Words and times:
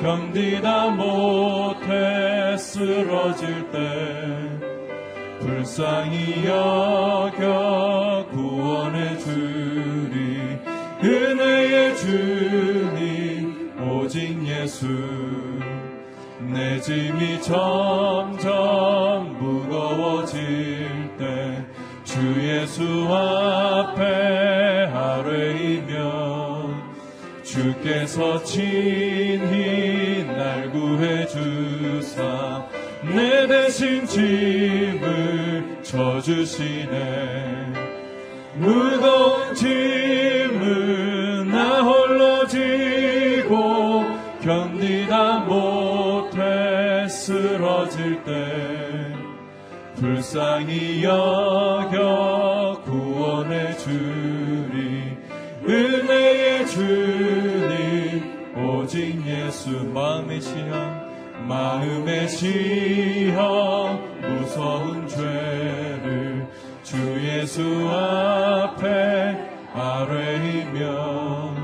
견디다 0.00 0.90
못해 0.90 2.56
쓰러질 2.56 3.70
때 3.70 3.78
불쌍히 5.40 6.46
여겨 6.46 8.26
구원해 8.30 9.18
주리 9.18 10.58
은혜의 11.02 11.96
주님 11.96 13.72
오직 13.90 14.42
예수. 14.46 14.86
내 16.40 16.80
짐이 16.80 17.42
점점 17.42 19.36
무거워질 19.38 21.16
때 21.18 21.80
주 22.10 22.18
예수 22.42 22.82
앞에 23.08 24.19
주께서 27.60 28.42
친히 28.42 30.24
날 30.24 30.70
구해 30.70 31.26
주사 31.26 32.66
내 33.14 33.46
대신 33.46 34.06
짐을 34.06 35.80
져주시네. 35.82 37.66
무거운 38.54 39.54
짐을 39.54 40.70
나 41.50 41.82
홀로 41.82 42.46
지고 42.46 44.04
견디다 44.42 45.40
못해 45.40 47.06
쓰러질 47.08 48.24
때 48.24 49.12
불쌍히 49.96 51.04
여겨 51.04 52.80
구원해 52.86 53.76
주리. 53.76 55.18
은혜의 55.68 56.66
주님 56.66 57.49
오직 58.90 59.24
예수 59.24 59.84
마음의 59.84 60.40
시험 60.40 61.46
마음의 61.46 62.28
시험 62.28 64.00
무서운 64.20 65.06
죄를 65.06 66.48
주 66.82 66.96
예수 67.24 67.62
앞에 67.88 69.38
아뢰이며 69.72 71.54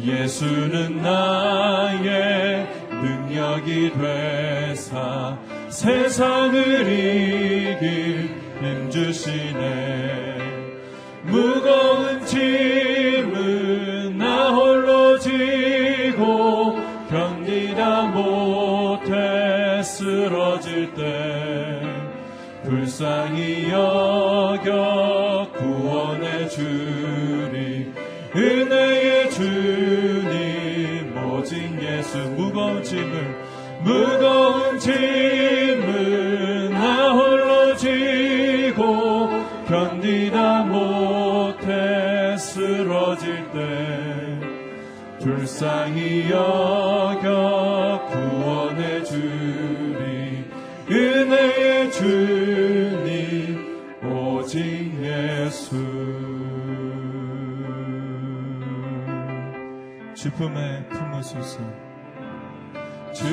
예수는 0.00 1.02
나의 1.02 2.68
능력이 2.88 3.94
되사 3.94 5.36
세상을 5.70 6.82
이길 6.82 8.30
힘 8.60 8.90
주시네 8.90 10.43
불쌍히 22.94 23.70
여겨 23.70 25.48
구원해 25.52 26.48
주리 26.48 27.92
은혜의 28.36 29.30
주님 29.32 31.12
오직 31.18 31.76
예수 31.82 32.18
무거운 32.18 32.84
짐을 32.84 33.36
무거운 33.82 34.78
짐을 34.78 36.70
나 36.70 37.10
홀로 37.14 37.74
지고 37.76 39.28
견디다 39.66 40.62
못해 40.62 42.36
쓰러질 42.38 43.50
때 43.50 44.38
불쌍히 45.18 46.30
여겨 46.30 48.06
구원해 48.08 49.02
주리 49.02 50.44
은혜의 50.88 51.90
주 51.90 52.53
주품에 60.34 60.84
품으소서 60.88 61.60
주 63.12 63.24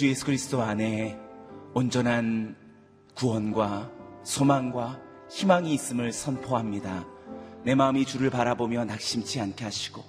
주 0.00 0.08
예수 0.08 0.24
그리스도 0.24 0.62
안에 0.62 1.18
온전한 1.74 2.56
구원과 3.16 3.90
소망과 4.24 4.98
희망이 5.28 5.74
있음을 5.74 6.10
선포합니다. 6.10 7.04
내 7.64 7.74
마음이 7.74 8.06
주를 8.06 8.30
바라보며 8.30 8.86
낙심치 8.86 9.42
않게 9.42 9.62
하시고 9.62 10.02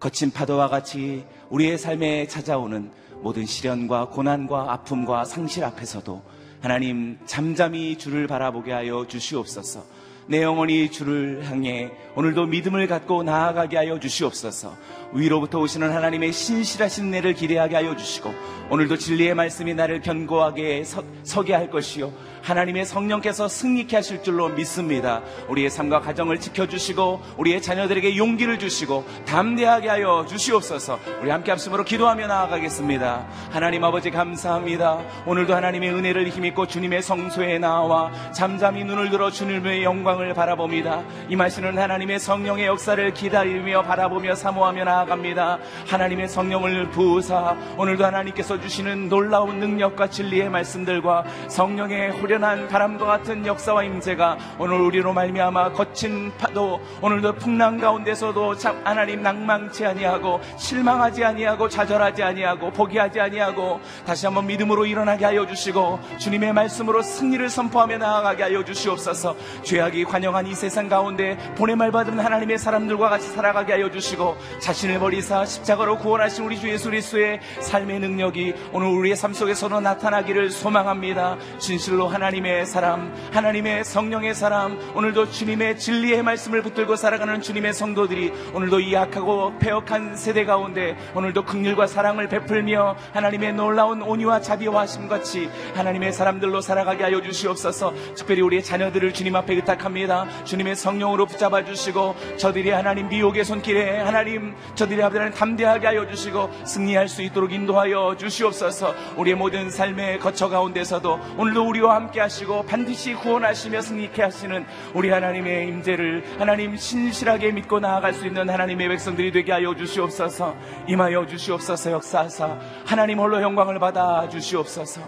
거친 0.00 0.30
파도와 0.30 0.70
같이 0.70 1.26
우리의 1.50 1.76
삶에 1.76 2.28
찾아오는 2.28 2.90
모든 3.20 3.44
시련과 3.44 4.08
고난과 4.08 4.72
아픔과 4.72 5.26
상실 5.26 5.64
앞에서도 5.64 6.22
하나님 6.62 7.18
잠잠히 7.26 7.98
주를 7.98 8.26
바라보게 8.26 8.72
하여 8.72 9.06
주시옵소서. 9.06 9.84
내 10.28 10.42
영혼이 10.42 10.90
주를 10.90 11.44
향해 11.44 11.90
오늘도 12.14 12.46
믿음을 12.46 12.86
갖고 12.86 13.22
나아가게 13.22 13.76
하여 13.76 14.00
주시옵소서. 14.00 14.74
위로부터 15.12 15.58
오시는 15.58 15.92
하나님의 15.92 16.32
신실하신 16.32 17.10
내를 17.10 17.34
기대하게 17.34 17.76
하여 17.76 17.96
주시고 17.96 18.34
오늘도 18.70 18.96
진리의 18.96 19.34
말씀이 19.34 19.74
나를 19.74 20.00
견고하게 20.00 20.84
서, 20.84 21.02
서게 21.22 21.54
할 21.54 21.70
것이요 21.70 22.12
하나님의 22.42 22.84
성령께서 22.84 23.48
승리케 23.48 23.96
하실 23.96 24.22
줄로 24.22 24.48
믿습니다. 24.48 25.20
우리의 25.48 25.68
삶과 25.68 26.00
가정을 26.00 26.38
지켜주시고 26.38 27.20
우리의 27.38 27.60
자녀들에게 27.60 28.16
용기를 28.16 28.60
주시고 28.60 29.04
담대하게 29.26 29.88
하여 29.88 30.24
주시옵소서. 30.28 31.00
우리 31.22 31.30
함께 31.30 31.50
합심으로 31.50 31.82
기도하며 31.82 32.28
나아가겠습니다. 32.28 33.26
하나님 33.50 33.82
아버지 33.82 34.10
감사합니다. 34.10 35.02
오늘도 35.26 35.56
하나님의 35.56 35.92
은혜를 35.92 36.28
힘입고 36.28 36.68
주님의 36.68 37.02
성소에 37.02 37.58
나와 37.58 38.12
잠잠히 38.32 38.84
눈을 38.84 39.10
들어 39.10 39.28
주님의 39.30 39.82
영광을 39.82 40.32
바라봅니다. 40.32 41.02
임하시는 41.28 41.76
하나님의 41.76 42.20
성령의 42.20 42.66
역사를 42.66 43.12
기다리며 43.12 43.82
바라보며 43.82 44.36
사모하며 44.36 44.84
나 44.84 44.95
아갑니다. 45.00 45.58
하나님의 45.86 46.28
성령을 46.28 46.90
부으사 46.90 47.56
오늘도 47.76 48.04
하나님께서 48.04 48.60
주시는 48.60 49.08
놀라운 49.08 49.60
능력과 49.60 50.08
진리의 50.08 50.48
말씀들과 50.48 51.24
성령의 51.48 52.12
후련한 52.12 52.68
바람과 52.68 53.04
같은 53.04 53.46
역사와 53.46 53.84
임재가 53.84 54.38
오늘 54.58 54.80
우리로 54.80 55.12
말미암아 55.12 55.72
거친 55.72 56.32
파도 56.38 56.80
오늘도 57.00 57.34
풍랑 57.36 57.78
가운데서도 57.78 58.56
참 58.56 58.80
하나님 58.84 59.22
낭망치 59.22 59.84
아니하고 59.84 60.40
실망하지 60.56 61.24
아니하고 61.24 61.68
좌절하지 61.68 62.22
아니하고 62.22 62.70
포기하지 62.70 63.20
아니하고 63.20 63.80
다시 64.06 64.26
한번 64.26 64.46
믿음으로 64.46 64.86
일어나게 64.86 65.24
하여 65.24 65.46
주시고 65.46 65.98
주님의 66.18 66.52
말씀으로 66.52 67.02
승리를 67.02 67.48
선포하며 67.48 67.98
나아가게 67.98 68.42
하여 68.44 68.64
주시옵소서 68.64 69.36
죄악이 69.62 70.04
관영한 70.04 70.46
이 70.46 70.54
세상 70.54 70.88
가운데 70.88 71.36
보내말 71.56 71.90
받은 71.92 72.18
하나님의 72.18 72.58
사람들과 72.58 73.08
같이 73.08 73.28
살아가게 73.28 73.74
하여 73.74 73.90
주시고 73.90 74.36
자신 74.60 74.85
을 74.90 74.98
버리사 75.00 75.44
십자가로 75.44 75.98
구원하신 75.98 76.44
우리 76.44 76.58
주 76.58 76.68
예수 76.68 76.90
그리스도의 76.90 77.40
삶의 77.60 77.98
능력이 77.98 78.54
오늘 78.72 78.88
우리의 78.88 79.16
삶 79.16 79.32
속에서도 79.32 79.80
나타나기를 79.80 80.50
소망합니다. 80.50 81.36
진실로 81.58 82.06
하나님의 82.06 82.66
사람 82.66 83.12
하나님의 83.32 83.84
성령의 83.84 84.34
사람 84.34 84.78
오늘도 84.94 85.30
주님의 85.30 85.78
진리의 85.78 86.22
말씀을 86.22 86.62
붙들고 86.62 86.94
살아가는 86.96 87.40
주님의 87.40 87.72
성도들이 87.72 88.32
오늘도 88.54 88.80
이 88.80 88.92
약하고 88.92 89.58
폐역한 89.58 90.16
세대 90.16 90.44
가운데 90.44 90.96
오늘도 91.14 91.44
극률과 91.44 91.86
사랑을 91.86 92.28
베풀며 92.28 92.96
하나님의 93.12 93.54
놀라운 93.54 94.02
온유와 94.02 94.40
자비와 94.40 94.82
하심 94.82 95.08
같이 95.08 95.50
하나님의 95.74 96.12
사람들로 96.12 96.60
살아가게 96.60 97.02
하여 97.02 97.20
주시옵소서. 97.22 97.92
특별히 98.14 98.42
우리의 98.42 98.62
자녀들을 98.62 99.12
주님 99.14 99.34
앞에 99.36 99.54
의탁합니다. 99.54 100.44
주님의 100.44 100.76
성령으로 100.76 101.26
붙잡아 101.26 101.64
주시고 101.64 102.14
저들이 102.36 102.70
하나님 102.70 103.08
미혹의 103.08 103.44
손길에 103.44 104.00
하나님 104.00 104.54
저들이 104.76 105.00
하나님 105.00 105.32
담대하게 105.32 105.86
하여 105.86 106.06
주시고 106.06 106.50
승리할 106.64 107.08
수 107.08 107.22
있도록 107.22 107.52
인도하여 107.52 108.16
주시옵소서. 108.18 108.94
우리의 109.16 109.34
모든 109.34 109.70
삶의 109.70 110.18
거처 110.20 110.48
가운데서도 110.48 111.18
오늘도 111.38 111.66
우리와 111.68 111.96
함께 111.96 112.20
하시고 112.20 112.64
반드시 112.64 113.14
구원하시며 113.14 113.80
승리케 113.80 114.22
하시는 114.22 114.64
우리 114.94 115.10
하나님의 115.10 115.68
임재를 115.68 116.24
하나님 116.38 116.76
신실하게 116.76 117.52
믿고 117.52 117.80
나아갈 117.80 118.12
수 118.12 118.26
있는 118.26 118.48
하나님의 118.48 118.88
백성들이 118.88 119.32
되게 119.32 119.52
하여 119.52 119.74
주시옵소서. 119.74 120.54
임하여 120.86 121.26
주시옵소서 121.26 121.92
역사하사. 121.92 122.58
하나님 122.84 123.18
홀로 123.18 123.40
영광을 123.40 123.78
받아 123.78 124.28
주시옵소서. 124.28 125.00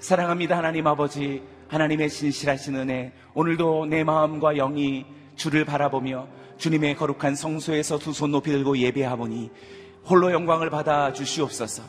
사랑합니다 0.00 0.56
하나님 0.56 0.86
아버지. 0.86 1.42
하나님의 1.68 2.08
신실하신 2.08 2.76
은혜. 2.76 3.12
오늘도 3.34 3.86
내 3.86 4.02
마음과 4.02 4.54
영이 4.54 5.17
주를 5.38 5.64
바라보며 5.64 6.28
주님의 6.58 6.96
거룩한 6.96 7.36
성소에서 7.36 7.98
두 7.98 8.12
손 8.12 8.32
높이 8.32 8.50
들고 8.50 8.76
예배하오니 8.76 9.50
홀로 10.06 10.32
영광을 10.32 10.68
받아 10.68 11.12
주시옵소서. 11.12 11.82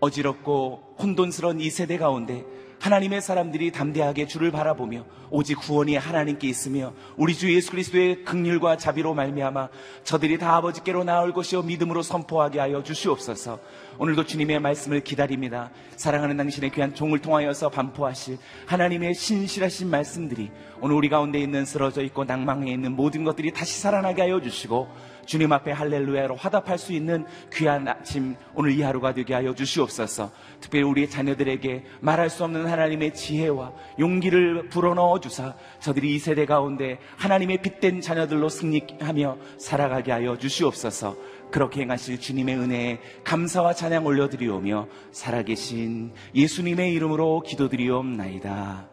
어지럽고 0.00 0.96
혼돈스러운 0.98 1.60
이 1.60 1.70
세대 1.70 1.98
가운데 1.98 2.44
하나님의 2.80 3.20
사람들이 3.20 3.72
담대하게 3.72 4.26
주를 4.26 4.50
바라보며 4.50 5.04
오직 5.30 5.58
구원이 5.58 5.96
하나님께 5.96 6.46
있으며 6.48 6.92
우리 7.16 7.34
주 7.34 7.52
예수 7.52 7.70
그리스도의 7.70 8.24
극률과 8.24 8.76
자비로 8.76 9.14
말미암아 9.14 9.68
저들이 10.04 10.38
다 10.38 10.56
아버지께로 10.56 11.04
나올 11.04 11.32
것이요 11.32 11.62
믿음으로 11.62 12.02
선포하게 12.02 12.60
하여 12.60 12.82
주시옵소서. 12.82 13.58
오늘도 13.98 14.26
주님의 14.26 14.60
말씀을 14.60 15.00
기다립니다. 15.00 15.70
사랑하는 15.96 16.36
당신의 16.36 16.70
귀한 16.70 16.94
종을 16.94 17.18
통하여서 17.18 17.70
반포하실 17.70 18.38
하나님의 18.66 19.14
신실하신 19.14 19.88
말씀들이 19.88 20.50
오늘 20.80 20.96
우리 20.96 21.08
가운데 21.08 21.38
있는 21.38 21.64
쓰러져 21.64 22.02
있고 22.02 22.24
낭망해 22.24 22.70
있는 22.70 22.92
모든 22.92 23.24
것들이 23.24 23.52
다시 23.52 23.80
살아나게 23.80 24.22
하여 24.22 24.40
주시고 24.40 24.88
주님 25.26 25.52
앞에 25.52 25.72
할렐루야로 25.72 26.36
화답할 26.36 26.78
수 26.78 26.92
있는 26.92 27.26
귀한 27.52 27.86
아침 27.86 28.36
오늘 28.54 28.72
이 28.72 28.82
하루가 28.82 29.12
되게 29.12 29.34
하여 29.34 29.54
주시옵소서. 29.54 30.30
특별히 30.60 30.84
우리의 30.84 31.10
자녀들에게 31.10 31.84
말할 32.00 32.30
수 32.30 32.44
없는 32.44 32.66
하나님의 32.66 33.14
지혜와 33.14 33.72
용기를 33.98 34.68
불어넣어 34.68 35.20
주사 35.20 35.54
저들이 35.80 36.14
이 36.14 36.18
세대 36.18 36.46
가운데 36.46 36.98
하나님의 37.16 37.58
빛된 37.62 38.00
자녀들로 38.00 38.48
승리하며 38.48 39.36
살아가게 39.58 40.12
하여 40.12 40.38
주시옵소서. 40.38 41.16
그렇게 41.50 41.82
행하실 41.82 42.20
주님의 42.20 42.56
은혜에 42.56 43.00
감사와 43.24 43.74
찬양 43.74 44.04
올려드리오며 44.06 44.88
살아계신 45.12 46.12
예수님의 46.34 46.92
이름으로 46.94 47.42
기도드리옵나이다. 47.46 48.88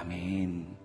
아멘. 0.00 0.81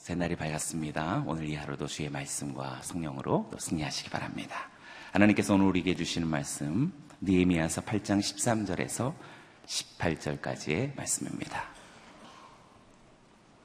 새날이 0.00 0.34
밝았습니다. 0.34 1.24
오늘 1.26 1.46
이 1.46 1.54
하루도 1.54 1.86
주의 1.86 2.08
말씀과 2.08 2.80
성령으로 2.80 3.50
또 3.52 3.58
승리하시기 3.58 4.08
바랍니다. 4.08 4.70
하나님께서 5.12 5.54
오늘 5.54 5.66
우리에게 5.66 5.94
주시는 5.94 6.26
말씀 6.26 6.90
니에미야서 7.20 7.82
8장 7.82 8.18
13절에서 8.18 9.12
18절까지의 9.66 10.96
말씀입니다. 10.96 11.64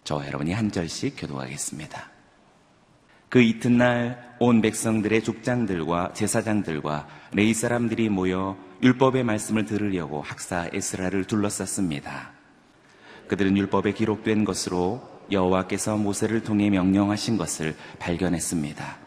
저와 0.03 0.27
여러분이 0.27 0.51
한 0.51 0.69
절씩 0.71 1.15
교도하겠습니다. 1.17 2.11
그 3.29 3.41
이튿날 3.41 4.35
온 4.41 4.61
백성들의 4.61 5.23
족장들과 5.23 6.11
제사장들과 6.11 7.07
레이 7.31 7.53
사람들이 7.53 8.09
모여 8.09 8.57
율법의 8.83 9.23
말씀을 9.23 9.63
들으려고 9.63 10.21
학사 10.21 10.69
에스라를 10.73 11.23
둘러쌌습니다. 11.23 12.33
그들은 13.29 13.57
율법에 13.57 13.93
기록된 13.93 14.43
것으로 14.43 15.14
여호와께서 15.31 15.97
모세를 15.97 16.43
통해 16.43 16.69
명령하신 16.69 17.37
것을 17.37 17.75
발견했습니다. 17.99 18.97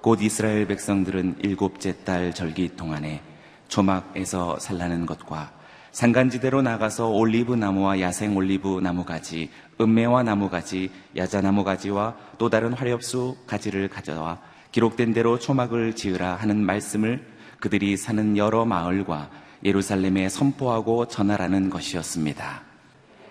곧 0.00 0.22
이스라엘 0.22 0.66
백성들은 0.66 1.36
일곱째 1.42 2.04
달 2.04 2.34
절기 2.34 2.76
동안에 2.76 3.22
조막에서 3.68 4.58
살라는 4.58 5.06
것과 5.06 5.52
산간지대로 5.92 6.62
나가서 6.62 7.08
올리브 7.08 7.54
나무와 7.54 8.00
야생 8.00 8.36
올리브 8.36 8.80
나무 8.80 9.04
가지, 9.04 9.50
은매와 9.80 10.22
나무 10.22 10.48
가지, 10.48 10.90
야자 11.16 11.40
나무 11.40 11.64
가지와 11.64 12.16
또 12.38 12.48
다른 12.48 12.72
화렵수 12.72 13.36
가지를 13.46 13.88
가져와 13.88 14.38
기록된 14.72 15.12
대로 15.12 15.38
초막을 15.38 15.96
지으라 15.96 16.36
하는 16.36 16.64
말씀을 16.64 17.26
그들이 17.58 17.96
사는 17.96 18.36
여러 18.36 18.64
마을과 18.64 19.30
예루살렘에 19.64 20.28
선포하고 20.28 21.08
전하라는 21.08 21.70
것이었습니다. 21.70 22.62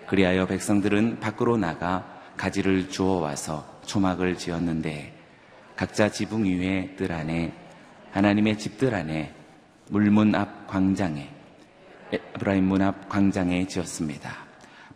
그리하여 0.06 0.46
백성들은 0.46 1.20
밖으로 1.20 1.56
나가 1.56 2.19
가지를 2.40 2.88
주워 2.88 3.20
와서 3.20 3.66
초막을 3.84 4.38
지었는데 4.38 5.12
각자 5.76 6.10
지붕 6.10 6.44
위에 6.44 6.96
뜰 6.96 7.12
안에 7.12 7.52
하나님의 8.12 8.58
집들 8.58 8.94
안에 8.94 9.34
물문 9.90 10.34
앞 10.34 10.66
광장에 10.66 11.28
에브라임 12.10 12.64
문 12.64 12.80
앞 12.80 13.10
광장에 13.10 13.66
지었습니다. 13.66 14.32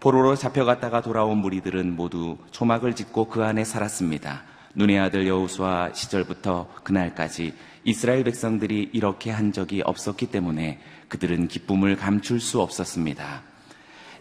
포로로 0.01 0.37
잡혀갔다가 0.37 1.03
돌아온 1.03 1.39
무리들은 1.39 1.95
모두 1.95 2.39
초막을 2.51 2.95
짓고 2.95 3.29
그 3.29 3.45
안에 3.45 3.65
살았습니다. 3.65 4.45
눈의 4.75 4.99
아들 4.99 5.27
여호수아 5.27 5.93
시절부터 5.93 6.71
그날까지 6.83 7.53
이스라엘 7.85 8.25
백성들이 8.25 8.89
이렇게 8.95 9.31
한 9.31 9.53
적이 9.53 9.83
없었기 9.85 10.31
때문에 10.31 10.81
그들은 11.09 11.49
기쁨을 11.49 11.97
감출 11.97 12.41
수 12.41 12.63
없었습니다. 12.63 13.43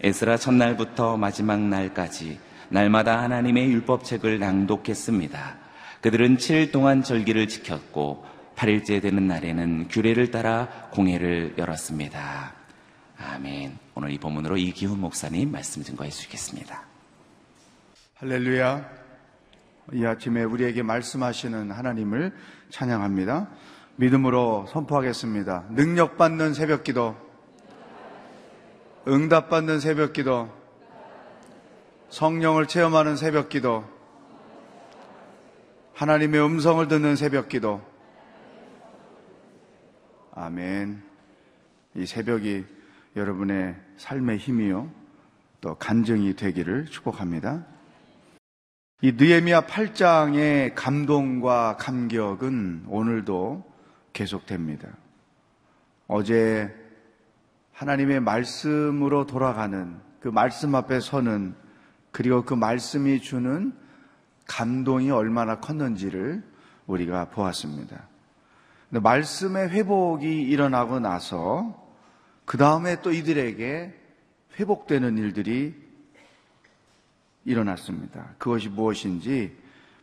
에스라 0.01 0.35
첫날부터 0.35 1.15
마지막 1.15 1.61
날까지 1.61 2.37
날마다 2.73 3.21
하나님의 3.21 3.71
율법책을 3.71 4.39
낭독했습니다. 4.39 5.57
그들은 6.01 6.37
7일 6.37 6.71
동안 6.71 7.03
절기를 7.03 7.47
지켰고 7.47 8.25
8일째 8.55 8.99
되는 8.99 9.27
날에는 9.27 9.89
규례를 9.89 10.31
따라 10.31 10.89
공회를 10.91 11.53
열었습니다. 11.59 12.53
아멘. 13.19 13.77
오늘 13.93 14.09
이 14.09 14.17
본문으로 14.17 14.57
이기훈 14.57 14.99
목사님 14.99 15.51
말씀 15.51 15.83
증거해 15.83 16.09
주시겠습니다. 16.09 16.83
할렐루야. 18.15 18.89
이 19.93 20.05
아침에 20.05 20.43
우리에게 20.43 20.81
말씀하시는 20.81 21.69
하나님을 21.69 22.33
찬양합니다. 22.71 23.49
믿음으로 23.97 24.65
선포하겠습니다. 24.69 25.65
능력받는 25.69 26.55
새벽 26.55 26.83
기도, 26.83 27.15
응답받는 29.07 29.79
새벽 29.79 30.13
기도, 30.13 30.62
성령을 32.13 32.67
체험하는 32.67 33.15
새벽 33.15 33.49
기도, 33.49 33.83
하나님의 35.95 36.45
음성을 36.45 36.87
듣는 36.87 37.15
새벽 37.15 37.49
기도. 37.49 37.81
아멘. 40.35 41.01
이 41.95 42.05
새벽이 42.05 42.65
여러분의 43.15 43.75
삶의 43.97 44.37
힘이요. 44.37 44.91
또 45.59 45.73
간증이 45.73 46.35
되기를 46.35 46.85
축복합니다. 46.85 47.65
이 49.01 49.13
느헤미야 49.13 49.61
8장의 49.61 50.75
감동과 50.75 51.77
감격은 51.77 52.85
오늘도 52.89 53.65
계속됩니다. 54.13 54.87
어제 56.05 56.71
하나님의 57.71 58.19
말씀으로 58.19 59.25
돌아가는 59.25 59.99
그 60.19 60.27
말씀 60.27 60.75
앞에 60.75 60.99
서는 60.99 61.62
그리고 62.13 62.45
그 62.45 62.53
말씀이 62.53 63.19
주는 63.19 63.73
감동이 64.47 65.11
얼마나 65.11 65.59
컸는지를 65.59 66.43
우리가 66.87 67.29
보았습니다. 67.31 68.07
말씀의 68.89 69.69
회복이 69.69 70.43
일어나고 70.43 70.99
나서 70.99 71.91
그 72.45 72.57
다음에 72.57 73.01
또 73.01 73.11
이들에게 73.11 73.93
회복되는 74.59 75.17
일들이 75.17 75.73
일어났습니다. 77.45 78.35
그것이 78.37 78.69
무엇인지 78.69 79.57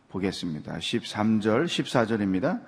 보겠습니다. 0.09 0.79
13절, 0.79 1.65
14절입니다. 1.65 2.61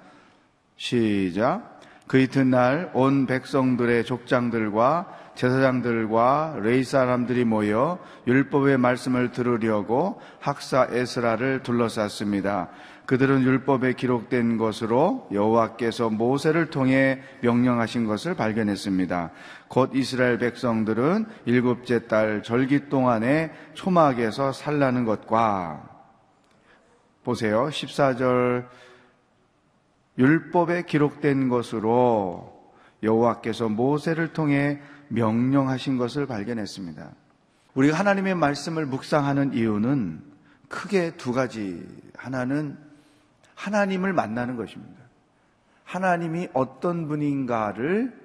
시작. 0.78 1.73
그 2.08 2.18
이튿날 2.20 2.92
온 2.94 3.26
백성들의 3.26 4.06
족장들과 4.06 5.08
제사장들과 5.36 6.58
레이 6.62 6.84
사람들이 6.84 7.44
모여 7.44 7.98
율법의 8.28 8.78
말씀을 8.78 9.32
들으려고 9.32 10.22
학사 10.40 10.88
에스라를 10.92 11.64
둘러쌌습니다. 11.64 12.70
그들은 13.06 13.42
율법에 13.42 13.94
기록된 13.94 14.58
것으로 14.58 15.28
여호와께서 15.32 16.10
모세를 16.10 16.70
통해 16.70 17.22
명령하신 17.42 18.06
것을 18.06 18.36
발견했습니다. 18.36 19.32
곧 19.68 19.92
이스라엘 19.94 20.38
백성들은 20.38 21.26
일곱째 21.46 22.08
달 22.08 22.44
절기 22.44 22.88
동안에 22.90 23.52
초막에서 23.74 24.54
살라는 24.54 25.04
것과 25.04 25.90
보세요. 27.24 27.68
14절 27.68 28.66
율법에 30.18 30.84
기록된 30.84 31.50
것으로 31.50 32.54
여호와께서 33.02 33.70
모세를 33.70 34.34
통해 34.34 34.80
명령하신 35.10 35.98
것을 35.98 36.26
발견했습니다. 36.28 37.12
우리가 37.74 37.98
하나님의 37.98 38.36
말씀을 38.36 38.86
묵상하는 38.86 39.54
이유는 39.54 40.22
크게 40.70 41.18
두 41.18 41.34
가지. 41.34 41.86
하나는 42.16 42.78
하나님을 43.56 44.14
만나는 44.14 44.56
것입니다. 44.56 45.02
하나님이 45.84 46.50
어떤 46.54 47.08
분인가를 47.08 48.18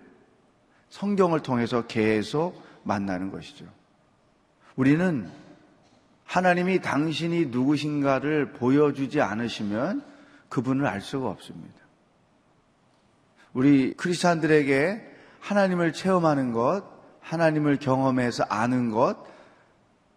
성경을 0.91 1.41
통해서 1.41 1.87
계속 1.87 2.63
만나는 2.85 3.31
것이죠. 3.31 3.67
우리는 4.77 5.29
하나님이 6.25 6.81
당신이 6.81 7.47
누구신가를 7.47 8.53
보여주지 8.53 9.21
않으시면 9.21 10.03
그분을 10.49 10.87
알 10.87 11.01
수가 11.01 11.29
없습니다. 11.29 11.78
우리 13.59 13.93
크리스찬들에게 13.95 15.03
하나님을 15.41 15.93
체험하는 15.93 16.53
것, 16.53 16.85
하나님을 17.19 17.79
경험해서 17.81 18.45
아는 18.45 18.93
것 18.93 19.17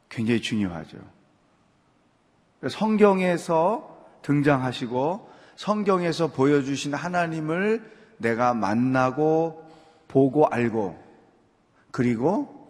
굉장히 0.10 0.44
중요하죠. 0.44 1.00
성경에서 2.70 3.98
등장하시고 4.22 5.28
성경에서 5.56 6.28
보여주신 6.28 6.94
하나님을 6.94 7.92
내가 8.20 8.54
만나고 8.54 9.68
보고 10.08 10.46
알고 10.46 11.04
그리고 11.90 12.70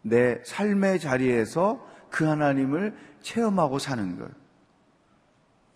내 0.00 0.42
삶의 0.42 1.00
자리에서 1.00 1.86
그 2.08 2.24
하나님을 2.24 2.96
체험하고 3.20 3.78
사는 3.78 4.18
것. 4.18 4.30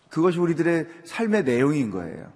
그것이 0.09 0.39
우리들의 0.39 0.87
삶의 1.05 1.43
내용인 1.43 1.91
거예요. 1.91 2.35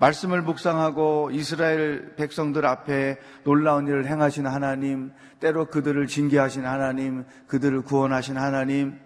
말씀을 0.00 0.42
묵상하고 0.42 1.30
이스라엘 1.32 2.16
백성들 2.16 2.66
앞에 2.66 3.18
놀라운 3.44 3.86
일을 3.86 4.06
행하신 4.06 4.46
하나님, 4.46 5.12
때로 5.38 5.66
그들을 5.66 6.06
징계하신 6.08 6.66
하나님, 6.66 7.24
그들을 7.46 7.82
구원하신 7.82 8.36
하나님, 8.36 8.98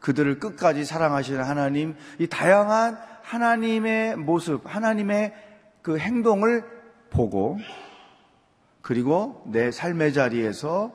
그들을 0.00 0.40
끝까지 0.40 0.84
사랑하시는 0.84 1.42
하나님, 1.44 1.94
이 2.18 2.26
다양한 2.26 2.98
하나님의 3.22 4.16
모습, 4.16 4.62
하나님의 4.64 5.32
그 5.82 5.98
행동을 5.98 6.64
보고, 7.10 7.58
그리고 8.82 9.44
내 9.46 9.70
삶의 9.70 10.12
자리에서 10.12 10.92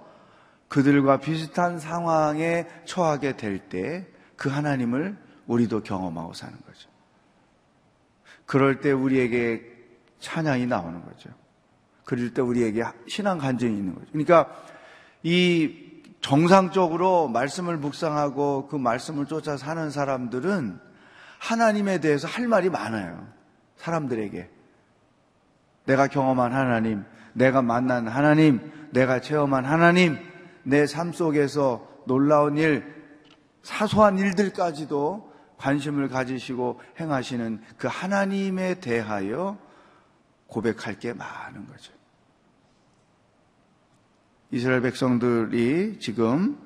그들과 0.68 1.18
비슷한 1.18 1.80
상황에 1.80 2.68
처하게 2.86 3.38
될 3.38 3.70
때 3.70 4.20
그 4.40 4.50
하나님을 4.50 5.18
우리도 5.48 5.84
경험하고 5.84 6.34
사는 6.34 6.58
거죠. 6.66 6.88
그럴 8.50 8.82
때 8.82 8.91
우리에게 8.91 9.62
찬양이 10.20 10.65
나오는 10.65 11.06
거죠. 11.06 11.29
그럴 12.03 12.34
때 12.34 12.41
우리에게 12.41 12.84
신앙 13.08 13.38
간증이 13.38 13.77
있는 13.77 13.94
거죠. 13.94 14.08
그러니까 14.12 14.50
이 15.22 16.01
정상적으로 16.20 17.27
말씀을 17.27 17.77
묵상하고 17.77 18.68
그 18.68 18.75
말씀을 18.75 19.27
쫓아 19.27 19.56
사는 19.56 19.91
사람들은 19.91 20.79
하나님에 21.38 22.00
대해서 22.00 22.27
할 22.27 22.48
말이 22.48 22.72
많아요. 22.72 23.27
사람들에게. 23.77 24.50
내가 25.86 26.08
경험한 26.08 26.51
하나님, 26.51 27.03
내가 27.34 27.62
만난 27.62 28.08
하나님, 28.08 28.72
내가 28.89 29.22
체험한 29.22 29.65
하나님, 29.65 30.18
내 30.63 30.88
삶 30.88 31.13
속에서 31.13 31.88
놀라운 32.08 32.58
일, 32.58 32.84
사소한 33.62 34.18
일들까지도 34.18 35.29
관심을 35.60 36.08
가지시고 36.08 36.82
행하시는 37.00 37.62
그 37.78 37.88
하나님에 37.88 38.80
대하여 38.80 39.58
고백할 40.48 40.98
게 41.00 41.13
많은 41.13 41.68
거죠. 41.68 41.94
이스라엘 44.51 44.82
백성들이 44.82 46.00
지금 46.00 46.58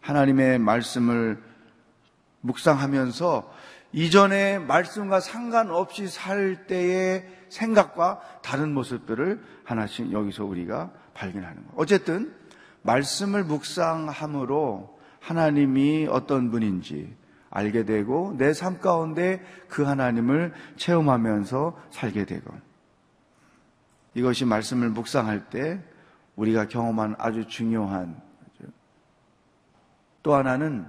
하나님의 0.00 0.58
말씀을 0.58 1.42
묵상하면서 2.40 3.54
이전의 3.92 4.60
말씀과 4.60 5.20
상관없이 5.20 6.08
살 6.08 6.66
때의 6.66 7.26
생각과 7.48 8.20
다른 8.42 8.74
모습들을 8.74 9.42
하나씩 9.62 10.12
여기서 10.12 10.44
우리가 10.44 10.90
발견하는 11.14 11.56
거예요. 11.56 11.72
어쨌든 11.76 12.34
말씀을 12.82 13.44
묵상함으로 13.44 14.98
하나님이 15.20 16.08
어떤 16.10 16.50
분인지 16.50 17.16
알게 17.54 17.84
되고 17.84 18.34
내 18.36 18.52
삶 18.52 18.80
가운데 18.80 19.40
그 19.68 19.84
하나님을 19.84 20.52
체험하면서 20.76 21.78
살게 21.90 22.26
되고 22.26 22.52
이것이 24.14 24.44
말씀을 24.44 24.90
묵상할 24.90 25.48
때 25.50 25.80
우리가 26.36 26.68
경험한 26.68 27.14
아주 27.18 27.46
중요한. 27.46 28.20
또 30.22 30.34
하나는 30.34 30.86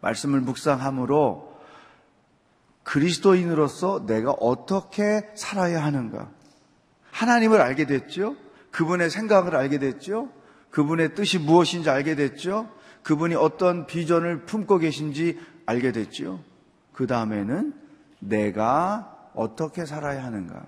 말씀을 0.00 0.40
묵상함으로 0.40 1.50
그리스도인으로서 2.82 4.06
내가 4.06 4.32
어떻게 4.32 5.30
살아야 5.34 5.84
하는가. 5.84 6.30
하나님을 7.10 7.60
알게 7.60 7.86
됐죠. 7.86 8.36
그분의 8.70 9.10
생각을 9.10 9.54
알게 9.54 9.78
됐죠. 9.78 10.30
그분의 10.70 11.14
뜻이 11.14 11.38
무엇인지 11.38 11.90
알게 11.90 12.14
됐죠. 12.14 12.70
그분이 13.02 13.34
어떤 13.34 13.86
비전을 13.86 14.44
품고 14.44 14.78
계신지 14.78 15.38
알게 15.66 15.92
됐죠. 15.92 16.40
그 16.92 17.06
다음에는 17.06 17.72
내가 18.18 19.30
어떻게 19.34 19.86
살아야 19.86 20.24
하는가. 20.24 20.62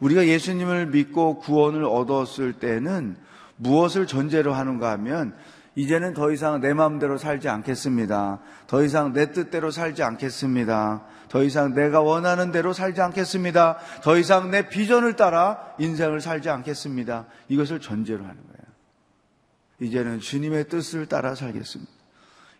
우리가 0.00 0.26
예수님을 0.26 0.86
믿고 0.86 1.38
구원을 1.38 1.84
얻었을 1.84 2.54
때는 2.54 3.16
무엇을 3.56 4.06
전제로 4.06 4.52
하는가 4.52 4.90
하면 4.92 5.34
이제는 5.74 6.14
더 6.14 6.32
이상 6.32 6.60
내 6.60 6.74
마음대로 6.74 7.18
살지 7.18 7.48
않겠습니다. 7.48 8.40
더 8.66 8.82
이상 8.82 9.12
내 9.12 9.30
뜻대로 9.30 9.70
살지 9.70 10.02
않겠습니다. 10.02 11.04
더 11.28 11.44
이상 11.44 11.74
내가 11.74 12.00
원하는 12.00 12.50
대로 12.50 12.72
살지 12.72 13.00
않겠습니다. 13.00 13.78
더 14.02 14.16
이상 14.16 14.50
내 14.50 14.68
비전을 14.68 15.14
따라 15.14 15.58
인생을 15.78 16.20
살지 16.20 16.48
않겠습니다. 16.48 17.26
이것을 17.48 17.80
전제로 17.80 18.24
하는. 18.24 18.47
이제는 19.80 20.20
주님의 20.20 20.68
뜻을 20.68 21.06
따라 21.06 21.34
살겠습니다. 21.34 21.90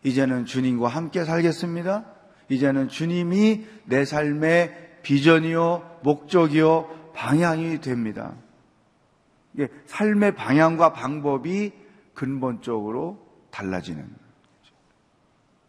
이제는 0.04 0.44
주님과 0.46 0.88
함께 0.88 1.24
살겠습니다. 1.24 2.04
이제는 2.48 2.88
주님이 2.88 3.66
내 3.84 4.04
삶의 4.04 5.00
비전이요, 5.02 6.00
목적이요, 6.02 7.12
방향이 7.14 7.80
됩니다. 7.80 8.34
삶의 9.86 10.34
방향과 10.36 10.92
방법이 10.92 11.72
근본적으로 12.14 13.26
달라지는 13.50 14.02
거죠. 14.02 14.74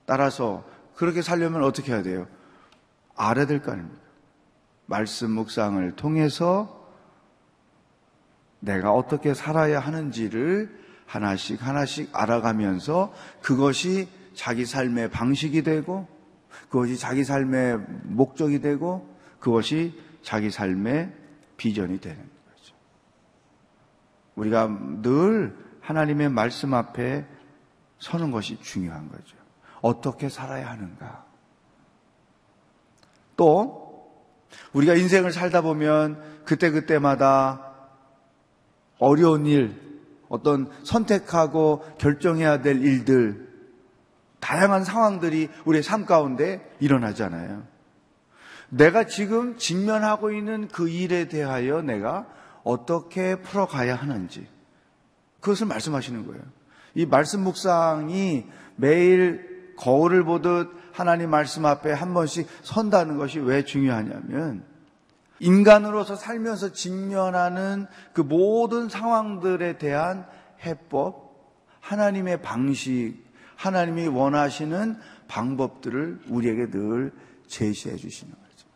따라서 0.05 0.65
그렇게 0.95 1.21
살려면 1.21 1.63
어떻게 1.63 1.91
해야 1.93 2.03
돼요? 2.03 2.27
알아야 3.15 3.47
될 3.47 3.61
거 3.61 3.71
아닙니까? 3.71 3.99
말씀 4.85 5.31
묵상을 5.31 5.95
통해서 5.95 6.87
내가 8.59 8.91
어떻게 8.91 9.33
살아야 9.33 9.79
하는지를 9.79 10.77
하나씩 11.09 11.65
하나씩 11.65 12.15
알아가면서 12.15 13.11
그것이 13.41 14.07
자기 14.35 14.65
삶의 14.65 15.09
방식이 15.09 15.63
되고 15.63 16.07
그것이 16.69 16.97
자기 16.97 17.23
삶의 17.23 17.79
목적이 18.03 18.61
되고 18.61 19.09
그것이 19.39 19.99
자기 20.21 20.51
삶의 20.51 21.11
비전이 21.57 21.99
되는 21.99 22.17
거죠. 22.17 22.75
우리가 24.35 24.67
늘 25.01 25.57
하나님의 25.81 26.29
말씀 26.29 26.75
앞에 26.75 27.25
서는 27.97 28.29
것이 28.29 28.61
중요한 28.61 29.09
거죠. 29.09 29.35
어떻게 29.81 30.29
살아야 30.29 30.69
하는가. 30.69 31.25
또, 33.35 34.13
우리가 34.73 34.93
인생을 34.93 35.31
살다 35.31 35.61
보면 35.61 36.43
그때그때마다 36.45 37.73
어려운 38.99 39.45
일, 39.47 39.88
어떤 40.29 40.69
선택하고 40.83 41.83
결정해야 41.97 42.61
될 42.61 42.81
일들, 42.81 43.49
다양한 44.39 44.85
상황들이 44.85 45.49
우리의 45.65 45.83
삶 45.83 46.05
가운데 46.05 46.65
일어나잖아요. 46.79 47.63
내가 48.69 49.05
지금 49.05 49.57
직면하고 49.57 50.31
있는 50.31 50.67
그 50.69 50.87
일에 50.87 51.27
대하여 51.27 51.81
내가 51.81 52.27
어떻게 52.63 53.41
풀어가야 53.41 53.95
하는지, 53.95 54.47
그것을 55.41 55.67
말씀하시는 55.67 56.25
거예요. 56.25 56.41
이 56.93 57.05
말씀 57.05 57.41
묵상이 57.41 58.45
매일 58.75 59.73
거울을 59.77 60.23
보듯 60.23 60.69
하나님 60.91 61.29
말씀 61.29 61.65
앞에 61.65 61.91
한 61.91 62.13
번씩 62.13 62.47
선다는 62.61 63.17
것이 63.17 63.39
왜 63.39 63.63
중요하냐면 63.63 64.63
인간으로서 65.39 66.15
살면서 66.15 66.73
직면하는 66.73 67.87
그 68.13 68.21
모든 68.21 68.89
상황들에 68.89 69.77
대한 69.77 70.27
해법, 70.63 71.29
하나님의 71.79 72.41
방식, 72.41 73.15
하나님이 73.55 74.07
원하시는 74.07 74.97
방법들을 75.27 76.21
우리에게 76.27 76.69
늘 76.71 77.13
제시해 77.47 77.95
주시는 77.95 78.33
거죠. 78.33 78.67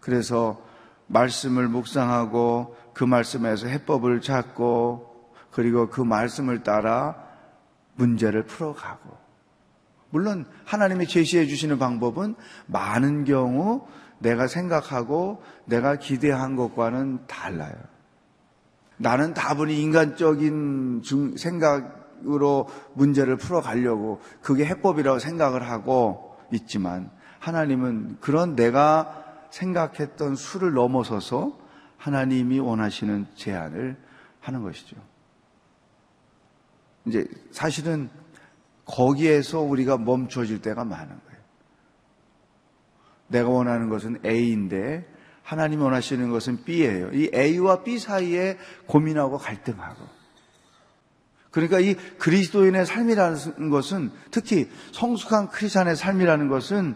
그래서 0.00 0.62
말씀을 1.06 1.68
묵상하고 1.68 2.76
그 2.94 3.04
말씀에서 3.04 3.66
해법을 3.66 4.20
찾고 4.20 5.32
그리고 5.50 5.88
그 5.88 6.00
말씀을 6.00 6.62
따라 6.62 7.24
문제를 7.94 8.44
풀어가고 8.44 9.24
물론 10.10 10.46
하나님이 10.64 11.06
제시해 11.06 11.46
주시는 11.46 11.78
방법은 11.78 12.36
많은 12.66 13.24
경우 13.24 13.86
내가 14.24 14.46
생각하고 14.46 15.42
내가 15.66 15.96
기대한 15.96 16.56
것과는 16.56 17.26
달라요. 17.26 17.74
나는 18.96 19.34
다분히 19.34 19.82
인간적인 19.82 21.02
생각으로 21.36 22.68
문제를 22.94 23.36
풀어가려고 23.36 24.20
그게 24.40 24.64
해법이라고 24.64 25.18
생각을 25.18 25.68
하고 25.68 26.36
있지만 26.52 27.10
하나님은 27.38 28.16
그런 28.20 28.56
내가 28.56 29.22
생각했던 29.50 30.36
수를 30.36 30.72
넘어서서 30.72 31.58
하나님이 31.98 32.60
원하시는 32.60 33.26
제안을 33.34 33.96
하는 34.40 34.62
것이죠. 34.62 34.96
이제 37.06 37.26
사실은 37.50 38.08
거기에서 38.86 39.60
우리가 39.60 39.98
멈춰질 39.98 40.62
때가 40.62 40.84
많은 40.84 41.08
거예요. 41.08 41.33
내가 43.34 43.48
원하는 43.48 43.88
것은 43.88 44.20
A인데 44.24 45.04
하나님이 45.42 45.82
원하시는 45.82 46.30
것은 46.30 46.64
B예요. 46.64 47.10
이 47.12 47.30
A와 47.34 47.82
B 47.82 47.98
사이에 47.98 48.56
고민하고 48.86 49.38
갈등하고. 49.38 50.06
그러니까 51.50 51.80
이 51.80 51.94
그리스도인의 52.18 52.86
삶이라는 52.86 53.70
것은 53.70 54.10
특히 54.30 54.70
성숙한 54.92 55.48
크리스천의 55.48 55.96
삶이라는 55.96 56.48
것은 56.48 56.94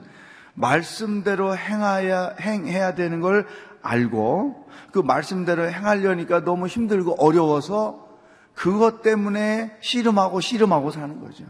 말씀대로 0.55 1.57
행하야 1.57 2.37
행해야 2.40 2.94
되는 2.94 3.20
걸 3.20 3.46
알고 3.83 4.68
그 4.92 4.98
말씀대로 5.01 5.70
행하려니까 5.70 6.44
너무 6.44 6.66
힘들고 6.66 7.16
어려워서 7.18 8.09
그것 8.55 9.03
때문에 9.03 9.77
씨름하고 9.81 10.40
씨름하고 10.40 10.90
사는 10.90 11.20
거죠. 11.20 11.44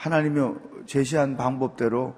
하나님이 0.00 0.54
제시한 0.86 1.36
방법대로 1.36 2.14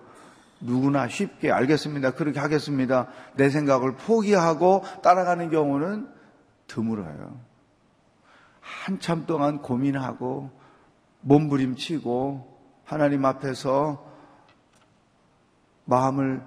누구나 0.60 1.08
쉽게 1.08 1.50
알겠습니다. 1.50 2.12
그렇게 2.12 2.38
하겠습니다. 2.38 3.08
내 3.34 3.50
생각을 3.50 3.96
포기하고 3.96 4.84
따라가는 5.02 5.50
경우는 5.50 6.08
드물어요. 6.68 7.40
한참 8.60 9.26
동안 9.26 9.60
고민하고 9.60 10.52
몸부림치고 11.22 12.56
하나님 12.84 13.24
앞에서 13.24 14.06
마음을 15.84 16.40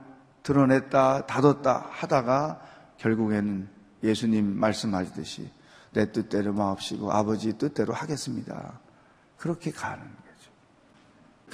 드러냈다, 0.44 1.26
닫았다 1.26 1.88
하다가 1.90 2.62
결국에는 2.98 3.68
예수님 4.04 4.58
말씀하시듯이 4.58 5.52
내 5.92 6.14
뜻대로 6.14 6.54
마옵시고 6.54 7.12
아버지 7.12 7.58
뜻대로 7.58 7.92
하겠습니다. 7.94 8.80
그렇게 9.36 9.72
가는. 9.72 10.25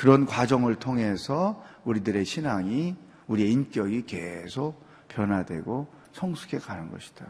그런 0.02 0.26
과정을 0.26 0.78
통해서 0.78 1.64
우리들의 1.86 2.26
신앙이, 2.26 2.96
우리의 3.28 3.52
인격이 3.52 4.08
계속 4.08 4.84
변화되고 5.10 5.88
성숙해 6.14 6.58
가는 6.58 6.90
것이다. 6.90 7.24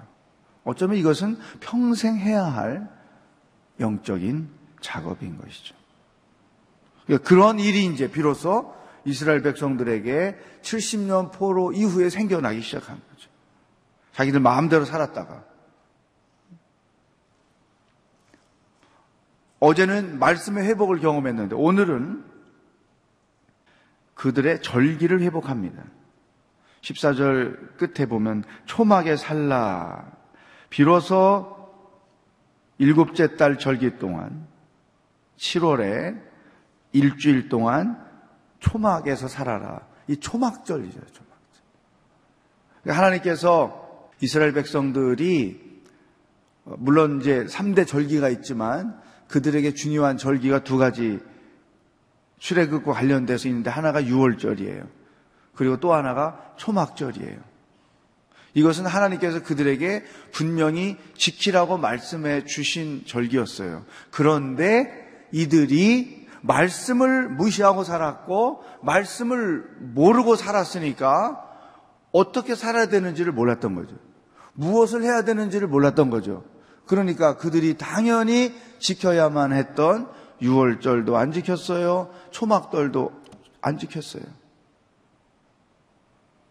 어쩌면 0.63 0.95
이것은 0.95 1.37
평생 1.59 2.15
해야 2.15 2.45
할 2.45 2.89
영적인 3.81 4.49
작업인 4.79 5.37
것이죠. 5.37 5.75
그러니까 7.05 7.27
그런 7.27 7.59
일이 7.59 7.87
이제 7.87 8.09
비로소 8.09 8.73
이스라엘 9.03 9.41
백성들에게 9.41 10.37
70년 10.61 11.33
포로 11.33 11.73
이후에 11.73 12.09
생겨나기 12.09 12.61
시작한 12.61 13.01
거죠. 13.09 13.29
자기들 14.13 14.39
마음대로 14.39 14.85
살았다가 14.85 15.43
어제는 19.59 20.19
말씀의 20.19 20.65
회복을 20.67 21.01
경험했는데 21.01 21.55
오늘은 21.55 22.30
그들의 24.21 24.61
절기를 24.61 25.21
회복합니다. 25.21 25.83
14절 26.81 27.77
끝에 27.77 28.05
보면 28.05 28.43
초막에 28.65 29.15
살라 29.15 30.11
비로소 30.69 31.57
일곱째 32.77 33.35
달 33.35 33.57
절기 33.57 33.97
동안 33.97 34.47
7월에 35.37 36.21
일주일 36.91 37.49
동안 37.49 37.99
초막에서 38.59 39.27
살아라. 39.27 39.87
이 40.07 40.15
초막절이죠, 40.17 40.99
초막절. 40.99 41.61
그러니까 42.83 43.03
하나님께서 43.03 44.07
이스라엘 44.21 44.53
백성들이 44.53 45.81
어, 46.65 46.75
물론 46.77 47.21
이제 47.21 47.45
3대 47.45 47.87
절기가 47.87 48.29
있지만 48.29 49.01
그들에게 49.29 49.73
중요한 49.73 50.17
절기가 50.17 50.63
두 50.63 50.77
가지 50.77 51.19
출애굽과 52.41 52.91
관련돼서 52.91 53.47
있는데 53.47 53.69
하나가 53.69 54.01
6월절이에요. 54.01 54.87
그리고 55.53 55.79
또 55.79 55.93
하나가 55.93 56.53
초막절이에요. 56.57 57.39
이것은 58.55 58.85
하나님께서 58.85 59.43
그들에게 59.43 60.03
분명히 60.31 60.97
지키라고 61.15 61.77
말씀해 61.77 62.45
주신 62.45 63.03
절기였어요. 63.05 63.85
그런데 64.09 64.91
이들이 65.31 66.27
말씀을 66.41 67.29
무시하고 67.29 67.83
살았고 67.83 68.63
말씀을 68.81 69.63
모르고 69.79 70.35
살았으니까 70.35 71.47
어떻게 72.11 72.55
살아야 72.55 72.87
되는지를 72.87 73.31
몰랐던 73.31 73.75
거죠. 73.75 73.95
무엇을 74.53 75.03
해야 75.03 75.23
되는지를 75.23 75.67
몰랐던 75.67 76.09
거죠. 76.09 76.43
그러니까 76.87 77.37
그들이 77.37 77.77
당연히 77.77 78.53
지켜야만 78.79 79.53
했던 79.53 80.09
6월절도 80.41 81.15
안 81.15 81.31
지켰어요. 81.31 82.09
초막절도 82.31 83.11
안 83.61 83.77
지켰어요. 83.77 84.23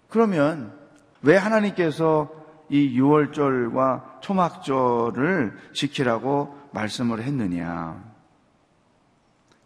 그러면 0.09 0.79
왜 1.23 1.37
하나님께서 1.37 2.31
이 2.69 2.99
6월절과 2.99 4.21
초막절을 4.21 5.59
지키라고 5.75 6.57
말씀을 6.73 7.23
했느냐? 7.23 8.11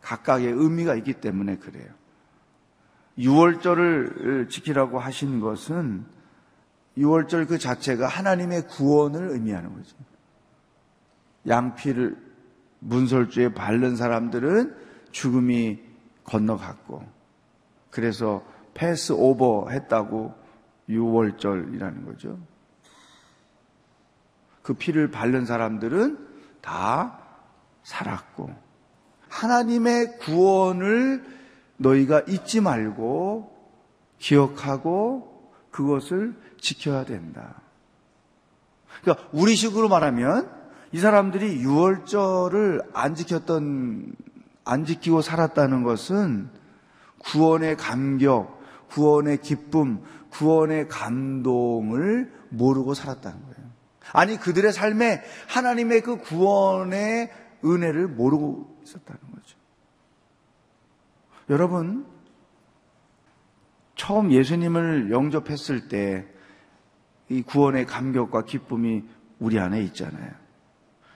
각각의 0.00 0.52
의미가 0.52 0.94
있기 0.96 1.14
때문에 1.14 1.56
그래요. 1.56 1.88
6월절을 3.18 4.48
지키라고 4.50 4.98
하신 4.98 5.40
것은 5.40 6.04
6월절 6.96 7.48
그 7.48 7.58
자체가 7.58 8.06
하나님의 8.06 8.68
구원을 8.68 9.30
의미하는 9.30 9.74
거죠. 9.74 9.96
양피를 11.46 12.23
문설주에 12.84 13.54
바른 13.54 13.96
사람들은 13.96 14.74
죽음이 15.10 15.80
건너갔고, 16.24 17.04
그래서 17.90 18.44
패스 18.74 19.12
오버 19.12 19.68
했다고 19.70 20.34
6월절이라는 20.88 22.04
거죠. 22.04 22.38
그 24.62 24.74
피를 24.74 25.10
바른 25.10 25.46
사람들은 25.46 26.18
다 26.60 27.18
살았고, 27.82 28.50
하나님의 29.28 30.18
구원을 30.18 31.24
너희가 31.76 32.20
잊지 32.28 32.60
말고 32.60 33.52
기억하고 34.18 35.52
그것을 35.70 36.34
지켜야 36.60 37.04
된다. 37.04 37.60
그러니까 39.02 39.28
우리식으로 39.32 39.88
말하면 39.88 40.63
이 40.94 41.00
사람들이 41.00 41.60
6월절을 41.64 42.90
안 42.94 43.16
지켰던 43.16 44.14
안 44.64 44.84
지키고 44.84 45.22
살았다는 45.22 45.82
것은 45.82 46.48
구원의 47.18 47.76
감격, 47.76 48.62
구원의 48.90 49.40
기쁨, 49.42 50.04
구원의 50.30 50.86
감동을 50.86 52.32
모르고 52.50 52.94
살았다는 52.94 53.42
거예요. 53.42 53.70
아니 54.12 54.36
그들의 54.36 54.72
삶에 54.72 55.24
하나님의 55.48 56.02
그 56.02 56.18
구원의 56.18 57.32
은혜를 57.64 58.06
모르고 58.06 58.78
있었다는 58.84 59.20
거죠. 59.34 59.58
여러분, 61.50 62.06
처음 63.96 64.30
예수님을 64.30 65.10
영접했을 65.10 65.88
때 65.88 66.34
이 67.28 67.42
구원의 67.42 67.86
감격과 67.86 68.44
기쁨이 68.44 69.02
우리 69.38 69.58
안에 69.58 69.82
있잖아요. 69.84 70.43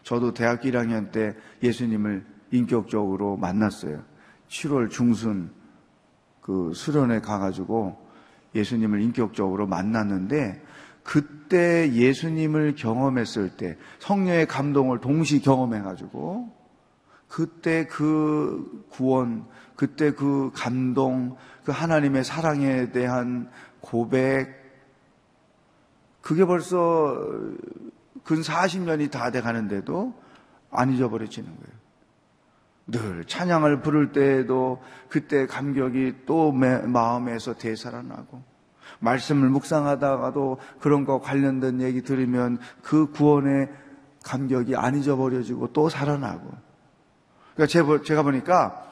저도 0.08 0.32
대학교 0.32 0.70
1학년 0.70 1.12
때 1.12 1.36
예수님을 1.62 2.24
인격적으로 2.50 3.36
만났어요. 3.36 4.02
7월 4.48 4.88
중순 4.88 5.50
그 6.40 6.72
수련회 6.74 7.20
가가지고 7.20 8.08
예수님을 8.54 9.02
인격적으로 9.02 9.66
만났는데 9.66 10.64
그때 11.02 11.92
예수님을 11.92 12.74
경험했을 12.74 13.58
때 13.58 13.76
성령의 13.98 14.46
감동을 14.46 15.00
동시 15.00 15.42
경험해가지고 15.42 16.56
그때 17.28 17.86
그 17.86 18.86
구원, 18.88 19.44
그때 19.76 20.12
그 20.12 20.50
감동, 20.54 21.36
그 21.64 21.72
하나님의 21.72 22.24
사랑에 22.24 22.92
대한 22.92 23.50
고백, 23.82 24.56
그게 26.22 26.46
벌써 26.46 27.14
근 28.24 28.40
40년이 28.40 29.10
다 29.10 29.30
돼 29.30 29.40
가는데도 29.40 30.14
안 30.70 30.92
잊어버려지는 30.92 31.48
거예요. 31.48 31.78
늘 32.90 33.24
찬양을 33.24 33.82
부를 33.82 34.12
때에도 34.12 34.82
그때 35.08 35.46
감격이 35.46 36.24
또 36.26 36.52
마음에서 36.52 37.54
되살아나고, 37.54 38.42
말씀을 39.00 39.50
묵상하다가도 39.50 40.58
그런 40.80 41.04
거 41.04 41.20
관련된 41.20 41.82
얘기 41.82 42.02
들으면 42.02 42.58
그 42.82 43.10
구원의 43.10 43.68
감격이 44.24 44.74
안 44.76 44.96
잊어버려지고 44.96 45.74
또 45.74 45.90
살아나고, 45.90 46.50
그러니까 47.54 48.02
제가 48.04 48.22
보니까 48.22 48.84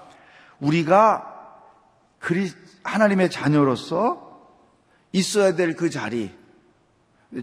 우리가 0.61 1.33
하나님의 2.83 3.31
자녀로서 3.31 4.27
있어야 5.13 5.55
될 5.55 5.75
그 5.75 5.89
자리. 5.89 6.36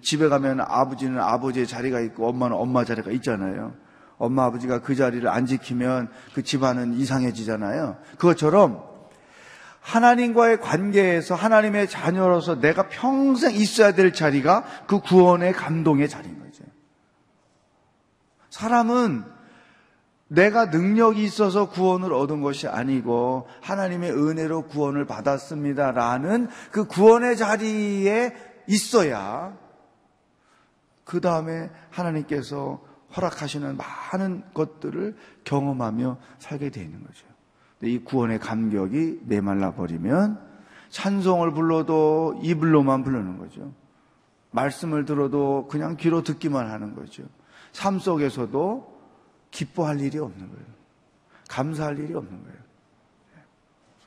집에 0.02 0.30
가면 0.30 0.62
아버지는 0.62 1.20
아버지의 1.20 1.68
자리가 1.68 2.00
있고 2.02 2.28
엄마는 2.30 2.56
엄마 2.56 2.86
자리가 2.86 3.12
있잖아요. 3.12 3.74
엄마 4.18 4.46
아버지가 4.46 4.80
그 4.82 4.96
자리를 4.96 5.28
안 5.28 5.46
지키면 5.46 6.10
그 6.34 6.44
집안은 6.44 6.94
이상해지잖아요. 6.94 7.98
그것처럼 8.18 8.84
하나님과의 9.82 10.62
관계에서 10.62 11.36
하나님의 11.36 11.90
자녀로서 11.90 12.60
내가 12.60 12.88
평생 12.88 13.54
있어야 13.54 13.94
될 13.94 14.14
자리가 14.14 14.64
그 14.88 15.02
구원의 15.02 15.54
감동의 15.54 16.08
자리인 16.08 16.40
거죠. 16.40 16.64
사람은 18.50 19.26
내가 20.30 20.66
능력이 20.66 21.22
있어서 21.24 21.70
구원을 21.70 22.14
얻은 22.14 22.42
것이 22.42 22.68
아니고 22.68 23.48
하나님의 23.62 24.12
은혜로 24.12 24.68
구원을 24.68 25.06
받았습니다라는 25.06 26.48
그 26.72 26.86
구원의 26.86 27.36
자리에 27.36 28.34
있어야 28.68 29.63
그 31.04 31.22
다음에 31.22 31.70
하나님께서 31.90 32.82
허락하시는 33.16 33.78
많은 33.78 34.44
것들을 34.54 35.16
경험하며 35.44 36.18
살게 36.40 36.70
되는 36.70 37.04
거죠. 37.04 37.28
이 37.82 38.00
구원의 38.00 38.40
감격이 38.40 39.22
메말라 39.26 39.74
버리면 39.74 40.40
찬송을 40.90 41.52
불러도 41.52 42.40
입을로만 42.42 43.04
부르는 43.04 43.38
거죠. 43.38 43.74
말씀을 44.52 45.06
들어도 45.06 45.68
그냥 45.70 45.98
귀로 45.98 46.24
듣기만 46.24 46.70
하는 46.70 46.96
거죠. 46.96 47.24
삶 47.72 48.00
속에서도 48.00 48.94
기뻐할 49.52 50.00
일이 50.00 50.20
없는 50.20 50.50
거예요. 50.50 50.66
감사할 51.50 52.00
일이 52.00 52.14
없는 52.14 52.44
거예요. 52.44 52.58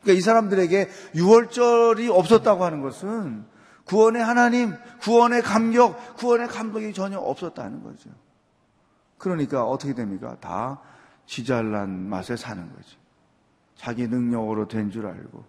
그러니까 0.02 0.18
이 0.18 0.20
사람들에게 0.20 0.88
6월절이 1.14 2.10
없었다고 2.10 2.64
하는 2.64 2.80
것은 2.80 3.44
구원의 3.86 4.22
하나님, 4.22 4.74
구원의 5.00 5.42
감격, 5.42 6.16
구원의 6.16 6.48
감동이 6.48 6.92
전혀 6.92 7.18
없었다는 7.18 7.82
거죠. 7.82 8.10
그러니까 9.16 9.64
어떻게 9.64 9.94
됩니까? 9.94 10.36
다 10.40 10.80
지잘난 11.24 12.08
맛에 12.08 12.36
사는 12.36 12.68
거죠. 12.72 12.98
자기 13.76 14.06
능력으로 14.06 14.68
된 14.68 14.90
줄 14.90 15.06
알고, 15.06 15.44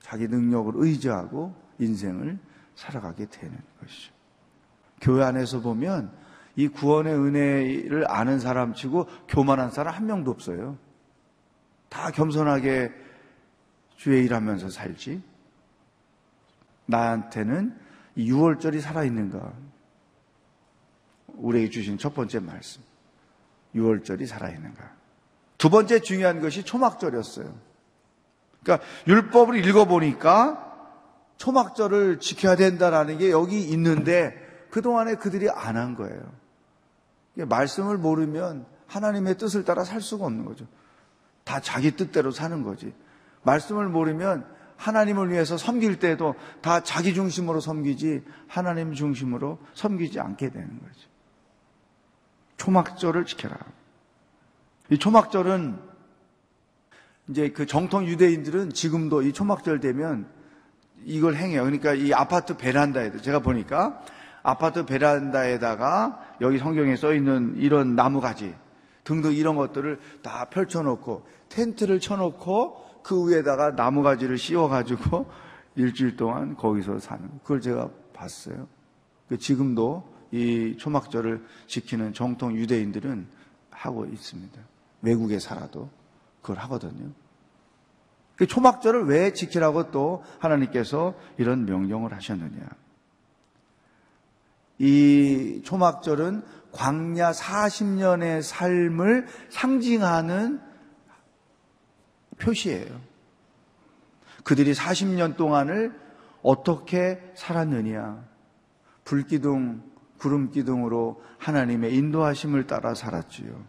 자기 0.00 0.26
능력을 0.28 0.72
의지하고 0.76 1.54
인생을 1.78 2.38
살아가게 2.74 3.26
되는 3.26 3.56
것이죠. 3.80 4.12
교회 5.00 5.24
안에서 5.24 5.60
보면 5.60 6.12
이 6.56 6.68
구원의 6.68 7.14
은혜를 7.14 8.10
아는 8.10 8.40
사람 8.40 8.74
치고 8.74 9.06
교만한 9.28 9.70
사람 9.70 9.94
한 9.94 10.06
명도 10.06 10.30
없어요. 10.30 10.76
다 11.88 12.10
겸손하게 12.10 12.92
주의 13.96 14.24
일하면서 14.24 14.70
살지. 14.70 15.22
나한테는 16.90 17.76
이 18.16 18.30
6월절이 18.30 18.80
살아있는가? 18.80 19.52
우리에게 21.28 21.70
주신 21.70 21.96
첫 21.98 22.14
번째 22.14 22.40
말씀. 22.40 22.82
6월절이 23.74 24.26
살아있는가? 24.26 24.90
두 25.58 25.70
번째 25.70 26.00
중요한 26.00 26.40
것이 26.40 26.64
초막절이었어요. 26.64 27.54
그러니까 28.62 28.86
율법을 29.06 29.64
읽어보니까 29.64 30.66
초막절을 31.38 32.20
지켜야 32.20 32.56
된다라는 32.56 33.18
게 33.18 33.30
여기 33.30 33.62
있는데 33.70 34.34
그동안에 34.70 35.14
그들이 35.14 35.48
안 35.48 35.76
한 35.76 35.94
거예요. 35.94 36.20
말씀을 37.34 37.96
모르면 37.96 38.66
하나님의 38.86 39.38
뜻을 39.38 39.64
따라 39.64 39.84
살 39.84 40.00
수가 40.00 40.26
없는 40.26 40.44
거죠. 40.44 40.66
다 41.44 41.60
자기 41.60 41.96
뜻대로 41.96 42.30
사는 42.30 42.62
거지. 42.62 42.92
말씀을 43.42 43.88
모르면 43.88 44.46
하나님을 44.80 45.30
위해서 45.30 45.58
섬길 45.58 45.98
때도 45.98 46.34
다 46.62 46.82
자기 46.82 47.12
중심으로 47.12 47.60
섬기지 47.60 48.24
하나님 48.48 48.94
중심으로 48.94 49.58
섬기지 49.74 50.20
않게 50.20 50.48
되는 50.48 50.68
거죠. 50.68 51.08
초막절을 52.56 53.26
지켜라. 53.26 53.58
이 54.88 54.98
초막절은 54.98 55.78
이제 57.28 57.50
그 57.50 57.66
정통 57.66 58.06
유대인들은 58.06 58.70
지금도 58.70 59.22
이 59.22 59.32
초막절 59.34 59.80
되면 59.80 60.26
이걸 61.04 61.36
행해요. 61.36 61.62
그러니까 61.62 61.92
이 61.92 62.12
아파트 62.14 62.56
베란다에 62.56 63.18
제가 63.18 63.40
보니까 63.40 64.02
아파트 64.42 64.86
베란다에다가 64.86 66.36
여기 66.40 66.56
성경에 66.58 66.96
써 66.96 67.12
있는 67.12 67.54
이런 67.58 67.94
나무 67.94 68.22
가지 68.22 68.54
등등 69.04 69.34
이런 69.34 69.56
것들을 69.56 70.00
다 70.22 70.46
펼쳐놓고 70.46 71.26
텐트를 71.50 72.00
쳐놓고 72.00 72.89
그 73.02 73.28
위에다가 73.28 73.72
나무가지를 73.72 74.38
씌워가지고 74.38 75.30
일주일 75.76 76.16
동안 76.16 76.56
거기서 76.56 76.98
사는 76.98 77.28
그걸 77.42 77.60
제가 77.60 77.90
봤어요. 78.12 78.66
그 79.28 79.38
지금도 79.38 80.08
이 80.32 80.76
초막절을 80.78 81.44
지키는 81.66 82.12
정통 82.12 82.54
유대인들은 82.56 83.26
하고 83.70 84.04
있습니다. 84.04 84.60
외국에 85.02 85.38
살아도 85.38 85.88
그걸 86.42 86.58
하거든요. 86.64 87.10
그 88.36 88.46
초막절을 88.46 89.04
왜 89.04 89.32
지키라고 89.32 89.90
또 89.90 90.24
하나님께서 90.38 91.14
이런 91.36 91.66
명령을 91.66 92.14
하셨느냐. 92.14 92.68
이 94.78 95.60
초막절은 95.62 96.42
광야 96.72 97.32
40년의 97.32 98.42
삶을 98.42 99.26
상징하는 99.50 100.60
표시예요. 102.40 103.00
그들이 104.44 104.72
40년 104.72 105.36
동안을 105.36 105.94
어떻게 106.42 107.20
살았느냐. 107.34 108.24
불기둥, 109.04 109.82
구름기둥으로 110.18 111.22
하나님의 111.38 111.94
인도하심을 111.94 112.66
따라 112.66 112.94
살았지요. 112.94 113.64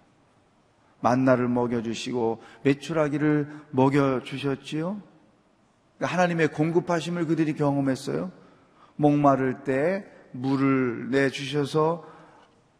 만나를 0.99 1.47
먹여주시고 1.47 2.41
매출하기를 2.63 3.49
먹여주셨지요. 3.71 5.01
그러니까 5.97 6.13
하나님의 6.17 6.49
공급하심을 6.49 7.25
그들이 7.25 7.53
경험했어요. 7.53 8.31
목마를 8.95 9.63
때 9.63 10.05
물을 10.31 11.09
내주셔서 11.09 12.05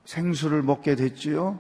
생수를 0.06 0.62
먹게 0.62 0.96
됐지요. 0.96 1.60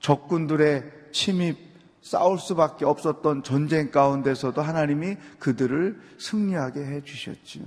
적군들의 0.00 0.90
침입, 1.12 1.58
싸울 2.02 2.38
수밖에 2.38 2.84
없었던 2.84 3.44
전쟁 3.44 3.90
가운데서도 3.90 4.60
하나님이 4.60 5.16
그들을 5.38 6.00
승리하게 6.18 6.84
해 6.84 7.02
주셨지요. 7.02 7.64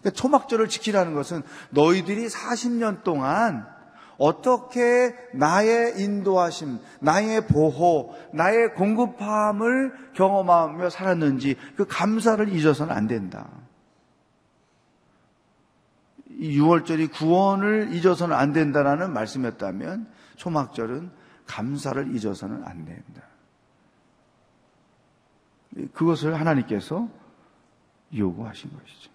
그러니까 0.00 0.10
초막절을 0.10 0.68
지키라는 0.68 1.14
것은 1.14 1.42
너희들이 1.70 2.28
40년 2.28 3.02
동안 3.02 3.66
어떻게 4.18 5.14
나의 5.34 6.00
인도하심, 6.00 6.78
나의 7.00 7.46
보호, 7.48 8.14
나의 8.32 8.72
공급함을 8.74 9.92
경험하며 10.14 10.88
살았는지 10.88 11.56
그 11.76 11.86
감사를 11.86 12.48
잊어서는 12.48 12.94
안 12.94 13.08
된다. 13.08 13.48
이 16.38 16.58
6월절이 16.58 17.12
구원을 17.12 17.94
잊어서는 17.94 18.36
안 18.36 18.52
된다라는 18.52 19.12
말씀이었다면 19.12 20.06
초막절은 20.36 21.10
감사를 21.46 22.14
잊어서는 22.14 22.64
안 22.64 22.84
된다. 22.84 23.22
그것을 25.92 26.38
하나님께서 26.38 27.08
요구하신 28.14 28.70
것이죠. 28.72 29.10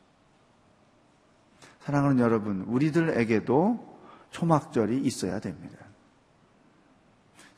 사랑하는 1.81 2.19
여러분, 2.19 2.61
우리들에게도 2.61 3.91
초막절이 4.29 4.99
있어야 5.01 5.39
됩니다. 5.39 5.77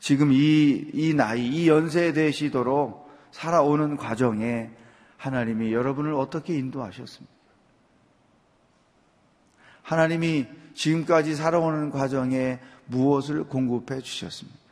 지금 0.00 0.32
이, 0.32 0.90
이 0.92 1.14
나이, 1.14 1.46
이 1.46 1.68
연세에 1.68 2.12
되시도록 2.12 3.10
살아오는 3.30 3.96
과정에 3.96 4.70
하나님이 5.16 5.72
여러분을 5.72 6.14
어떻게 6.14 6.56
인도하셨습니까? 6.58 7.34
하나님이 9.82 10.46
지금까지 10.74 11.34
살아오는 11.34 11.90
과정에 11.90 12.58
무엇을 12.86 13.44
공급해 13.44 14.00
주셨습니까? 14.00 14.63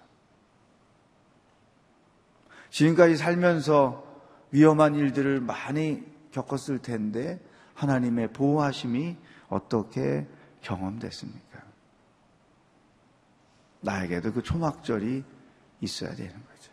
지금까지 2.72 3.16
살면서 3.16 4.02
위험한 4.50 4.94
일들을 4.94 5.40
많이 5.40 6.04
겪었을 6.30 6.80
텐데 6.80 7.38
하나님의 7.74 8.32
보호하심이 8.32 9.16
어떻게 9.48 10.26
경험됐습니까? 10.62 11.62
나에게도 13.80 14.32
그 14.32 14.42
초막절이 14.42 15.22
있어야 15.80 16.14
되는 16.14 16.32
거죠. 16.32 16.72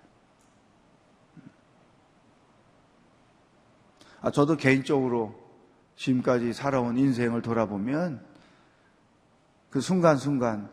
아, 4.22 4.32
저도 4.32 4.56
개인적으로 4.56 5.36
지금까지 5.98 6.54
살아온 6.54 6.98
인생을 6.98 7.42
돌아보면 7.42 8.26
그 9.70 9.82
순간순간 9.82 10.72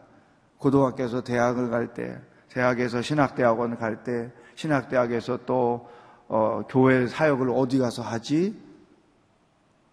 고등학교에서 0.58 1.24
대학을 1.24 1.70
갈 1.70 1.94
때, 1.94 2.20
대학에서 2.48 3.02
신학대학원 3.02 3.76
갈 3.76 4.04
때, 4.04 4.32
신학대학에서 4.56 5.40
또 5.46 5.88
어, 6.28 6.62
교회 6.68 7.06
사역을 7.06 7.50
어디 7.50 7.78
가서 7.78 8.02
하지? 8.02 8.60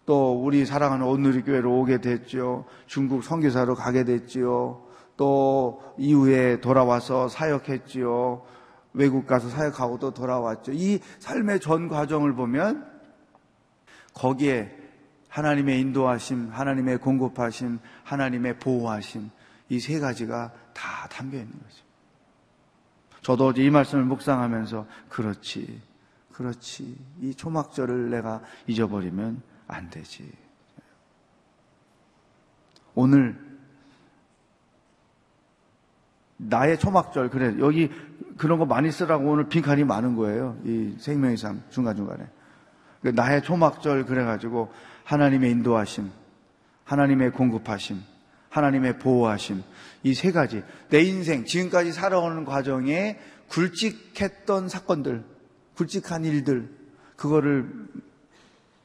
또 0.06 0.42
우리 0.42 0.66
사랑하는 0.66 1.06
온누리 1.06 1.42
교회로 1.42 1.80
오게 1.80 2.00
됐죠. 2.00 2.64
중국 2.86 3.22
선교사로 3.22 3.74
가게 3.76 4.04
됐지요. 4.04 4.82
또 5.16 5.80
이후에 5.96 6.60
돌아와서 6.60 7.28
사역했지요. 7.28 8.42
외국 8.92 9.26
가서 9.26 9.48
사역하고 9.48 9.98
또 9.98 10.12
돌아왔죠. 10.12 10.72
이 10.72 10.98
삶의 11.20 11.60
전 11.60 11.88
과정을 11.88 12.34
보면 12.34 12.86
거기에 14.12 14.76
하나님의 15.28 15.80
인도하심, 15.80 16.50
하나님의 16.52 16.98
공급하심, 16.98 17.78
하나님의 18.04 18.58
보호하심 18.58 19.30
이 19.68 19.80
세 19.80 19.98
가지가 19.98 20.52
다 20.72 21.08
담겨 21.08 21.38
있는 21.38 21.52
거죠. 21.52 21.83
저도 23.24 23.52
이 23.56 23.70
말씀을 23.70 24.04
묵상하면서 24.04 24.86
그렇지, 25.08 25.80
그렇지. 26.32 26.94
이 27.22 27.34
초막절을 27.34 28.10
내가 28.10 28.42
잊어버리면 28.66 29.40
안 29.66 29.88
되지. 29.88 30.30
오늘 32.94 33.34
나의 36.36 36.78
초막절 36.78 37.30
그래 37.30 37.56
여기 37.60 37.90
그런 38.36 38.58
거 38.58 38.66
많이 38.66 38.92
쓰라고 38.92 39.30
오늘 39.30 39.48
빈칸이 39.48 39.84
많은 39.84 40.16
거예요. 40.16 40.58
이 40.62 40.94
생명의 40.98 41.38
삶 41.38 41.62
중간 41.70 41.96
중간에 41.96 42.28
그 43.00 43.08
나의 43.08 43.42
초막절 43.42 44.04
그래가지고 44.04 44.70
하나님의 45.04 45.50
인도하심, 45.50 46.10
하나님의 46.84 47.32
공급하심, 47.32 48.02
하나님의 48.54 48.98
보호하심 48.98 49.62
이 50.04 50.14
세 50.14 50.30
가지 50.32 50.62
내 50.90 51.00
인생 51.02 51.44
지금까지 51.44 51.92
살아오는 51.92 52.44
과정에 52.44 53.18
굵직했던 53.48 54.68
사건들, 54.68 55.24
굵직한 55.76 56.24
일들 56.24 56.70
그거를 57.16 57.88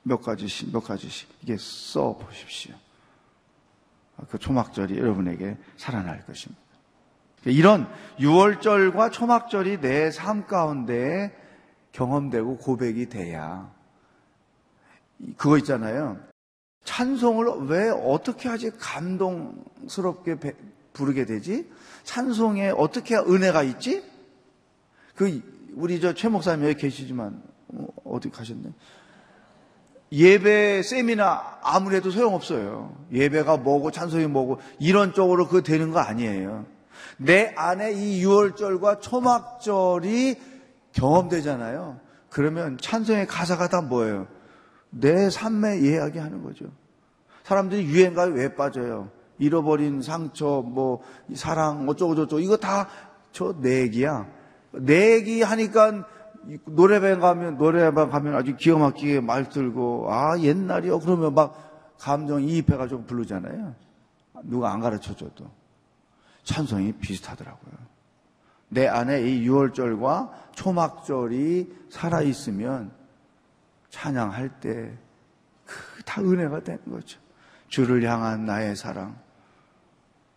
몇 0.03 0.21
가지씩 0.21 0.71
몇 0.71 0.79
가지씩 0.83 1.29
이게 1.43 1.55
써 1.57 2.17
보십시오. 2.17 2.73
그 4.29 4.37
초막절이 4.37 4.97
여러분에게 4.97 5.57
살아날 5.77 6.25
것입니다. 6.25 6.61
이런 7.45 7.87
6월절과 8.19 9.11
초막절이 9.11 9.81
내 9.81 10.09
삶 10.11 10.47
가운데 10.47 11.35
경험되고 11.91 12.57
고백이 12.57 13.07
돼야 13.09 13.71
그거 15.37 15.57
있잖아요. 15.57 16.17
찬송을 16.83 17.67
왜 17.67 17.89
어떻게 17.89 18.49
하지 18.49 18.71
감동스럽게 18.71 20.37
부르게 20.93 21.25
되지? 21.25 21.69
찬송에 22.03 22.69
어떻게 22.69 23.15
은혜가 23.15 23.63
있지? 23.63 24.03
그 25.15 25.41
우리 25.75 26.01
저 26.01 26.13
최 26.13 26.29
목사님 26.29 26.65
여기 26.65 26.75
계시지만 26.81 27.41
어, 27.69 27.87
어디 28.05 28.29
가셨네? 28.29 28.71
예배 30.11 30.81
세미나 30.81 31.59
아무래도 31.61 32.09
소용없어요. 32.09 32.95
예배가 33.13 33.57
뭐고 33.57 33.91
찬송이 33.91 34.25
뭐고 34.27 34.59
이런 34.79 35.13
쪽으로 35.13 35.45
그거 35.47 35.61
되는 35.61 35.91
거 35.91 35.99
아니에요. 35.99 36.65
내 37.17 37.53
안에 37.55 37.93
이 37.93 38.25
6월절과 38.25 39.01
초막절이 39.01 40.35
경험되잖아요. 40.93 41.99
그러면 42.29 42.77
찬송의 42.81 43.27
가사가 43.27 43.67
다 43.69 43.81
뭐예요? 43.81 44.27
내 44.89 45.29
삶의 45.29 45.83
이야기 45.83 46.19
하는 46.19 46.43
거죠. 46.43 46.65
사람들이 47.43 47.85
유행가에 47.85 48.29
왜 48.29 48.55
빠져요? 48.55 49.09
잃어버린 49.37 50.01
상처, 50.01 50.61
뭐, 50.65 51.01
사랑, 51.33 51.87
어쩌고저쩌고, 51.87 52.39
이거 52.41 52.57
다 52.57 52.89
저내 53.31 53.81
얘기야. 53.81 54.27
내 54.71 55.15
얘기 55.15 55.41
하니까 55.41 56.05
노래방 56.65 57.19
가면, 57.19 57.57
노래방 57.57 58.09
가면 58.09 58.35
아주 58.35 58.55
기가 58.55 58.77
막히게 58.77 59.21
말 59.21 59.49
들고, 59.49 60.11
아, 60.11 60.37
옛날이요. 60.39 60.99
그러면 60.99 61.33
막 61.33 61.95
감정 61.99 62.43
이입해가지고 62.43 63.03
부르잖아요. 63.03 63.75
누가 64.43 64.71
안 64.71 64.79
가르쳐 64.79 65.15
줘도. 65.15 65.49
찬송이 66.43 66.93
비슷하더라고요. 66.93 67.73
내 68.69 68.87
안에 68.87 69.23
이 69.23 69.47
6월절과 69.47 70.29
초막절이 70.53 71.73
살아 71.89 72.21
있으면 72.21 72.91
찬양할 73.89 74.59
때, 74.59 74.91
그 75.65 76.03
다 76.05 76.21
은혜가 76.21 76.63
되는 76.63 76.79
거죠. 76.89 77.19
주를 77.67 78.03
향한 78.03 78.45
나의 78.45 78.75
사랑. 78.75 79.15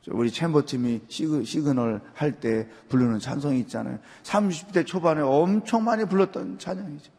우리 0.08 0.30
챔버팀이 0.30 1.02
시그, 1.08 1.44
시그널 1.44 2.00
할 2.14 2.40
때 2.40 2.68
부르는 2.88 3.20
찬송이 3.20 3.60
있잖아요. 3.60 3.98
30대 4.24 4.84
초반에 4.86 5.20
엄청 5.22 5.84
많이 5.84 6.04
불렀던 6.04 6.58
찬양이죠. 6.58 7.10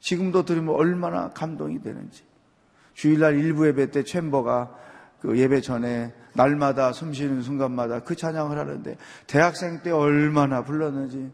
지금도 0.00 0.44
들으면 0.44 0.74
얼마나 0.74 1.30
감동이 1.30 1.82
되는지. 1.82 2.22
주일날 2.94 3.38
일부 3.38 3.66
예배 3.66 3.90
때 3.90 4.04
챔버가 4.04 4.74
그 5.20 5.36
예배 5.36 5.60
전에 5.60 6.14
날마다 6.34 6.92
숨 6.92 7.12
쉬는 7.12 7.42
순간마다 7.42 8.00
그 8.04 8.14
찬양을 8.14 8.56
하는데 8.56 8.96
대학생 9.26 9.82
때 9.82 9.90
얼마나 9.90 10.62
불렀는지 10.62 11.32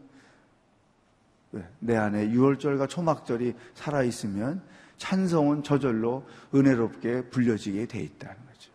내 1.79 1.95
안에 1.95 2.29
6월절과 2.29 2.89
초막절이 2.89 3.53
살아 3.73 4.03
있으면 4.03 4.61
찬송은 4.97 5.63
저절로 5.63 6.25
은혜롭게 6.53 7.29
불려지게 7.29 7.85
돼 7.87 7.99
있다는 7.99 8.35
거죠. 8.35 8.71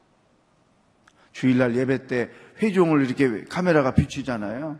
주일날 1.32 1.76
예배 1.76 2.06
때 2.06 2.30
회종을 2.62 3.06
이렇게 3.06 3.44
카메라가 3.44 3.94
비추잖아요. 3.94 4.78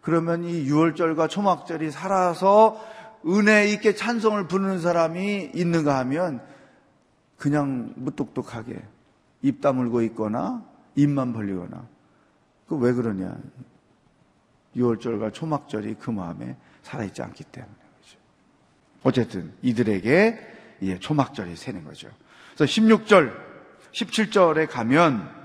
그러면 0.00 0.44
이 0.44 0.66
6월절과 0.66 1.28
초막절이 1.28 1.90
살아서 1.90 2.80
은혜 3.26 3.68
있게 3.68 3.94
찬송을 3.94 4.48
부르는 4.48 4.80
사람이 4.80 5.52
있는가 5.54 5.98
하면 5.98 6.40
그냥 7.36 7.92
무뚝뚝하게 7.96 8.82
입 9.42 9.60
다물고 9.60 10.02
있거나 10.02 10.64
입만 10.96 11.32
벌리거나 11.32 11.86
그 12.66 12.76
왜 12.76 12.92
그러냐? 12.92 13.36
6월절과 14.76 15.32
초막절이 15.32 15.96
그 15.98 16.10
마음에 16.10 16.56
살아있지 16.82 17.22
않기 17.22 17.44
때문에 17.44 17.72
그죠. 18.00 18.18
어쨌든 19.02 19.52
이들에게 19.62 20.50
예, 20.82 20.98
초막절이 20.98 21.56
새는 21.56 21.84
거죠. 21.84 22.08
그래서 22.54 22.64
16절, 22.64 23.32
17절에 23.92 24.68
가면 24.70 25.40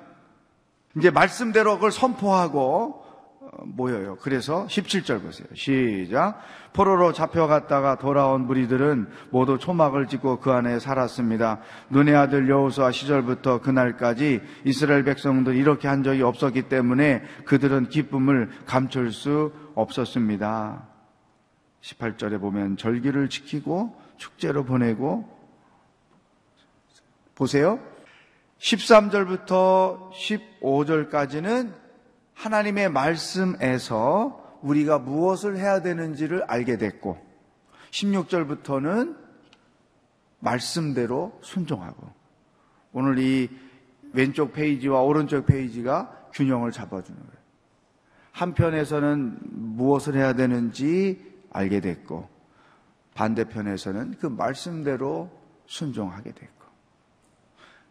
이제 0.97 1.09
말씀대로 1.11 1.75
그걸 1.75 1.91
선포하고 1.91 3.03
어, 3.41 3.63
모여요. 3.65 4.17
그래서 4.21 4.65
17절 4.67 5.21
보세요. 5.21 5.47
시작. 5.53 6.39
포로로 6.73 7.13
잡혀갔다가 7.13 7.97
돌아온 7.97 8.47
무리들은 8.47 9.07
모두 9.29 9.57
초막을 9.57 10.07
짓고 10.07 10.39
그 10.39 10.51
안에 10.51 10.79
살았습니다. 10.79 11.59
눈의 11.89 12.15
아들 12.15 12.49
여호수아 12.49 12.91
시절부터 12.91 13.61
그날까지 13.61 14.41
이스라엘 14.65 15.03
백성들 15.03 15.55
이렇게 15.55 15.87
한 15.87 16.03
적이 16.03 16.23
없었기 16.23 16.63
때문에 16.63 17.23
그들은 17.45 17.89
기쁨을 17.89 18.49
감출 18.65 19.11
수 19.11 19.53
없었습니다. 19.75 20.94
18절에 21.85 22.39
보면 22.39 22.77
절기를 22.77 23.29
지키고 23.29 23.95
축제로 24.17 24.65
보내고 24.65 25.29
보세요. 27.35 27.79
13절부터 28.59 30.11
15절까지는 30.11 31.73
하나님의 32.33 32.89
말씀에서 32.89 34.57
우리가 34.61 34.99
무엇을 34.99 35.57
해야 35.57 35.81
되는지를 35.81 36.43
알게 36.47 36.77
됐고 36.77 37.23
16절부터는 37.91 39.17
말씀대로 40.39 41.37
순종하고 41.43 42.09
오늘 42.93 43.19
이 43.19 43.49
왼쪽 44.13 44.53
페이지와 44.53 45.01
오른쪽 45.01 45.45
페이지가 45.45 46.29
균형을 46.33 46.71
잡아주는 46.71 47.19
거예요. 47.19 47.45
한편에서는 48.31 49.37
무엇을 49.75 50.15
해야 50.15 50.33
되는지 50.33 51.34
알게 51.55 51.79
됐고 51.79 52.27
반대편에서는 53.15 54.15
그 54.19 54.27
말씀대로 54.27 55.31
순종하게 55.67 56.31
됐고 56.31 56.65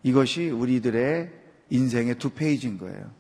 이것이 0.03 0.51
우리들의 0.51 1.33
인생의 1.71 2.17
두 2.19 2.31
페이지인 2.31 2.79
거예요. 2.79 3.11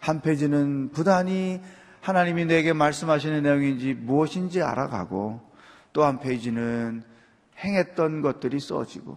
한 0.00 0.20
페이지는 0.20 0.90
부단히 0.90 1.60
하나님이 2.00 2.44
내게 2.46 2.72
말씀하시는 2.72 3.42
내용인지 3.42 3.94
무엇인지 3.94 4.62
알아가고 4.62 5.40
또 5.92 6.04
한 6.04 6.20
페이지는 6.20 7.02
행했던 7.58 8.22
것들이 8.22 8.60
써지고 8.60 9.16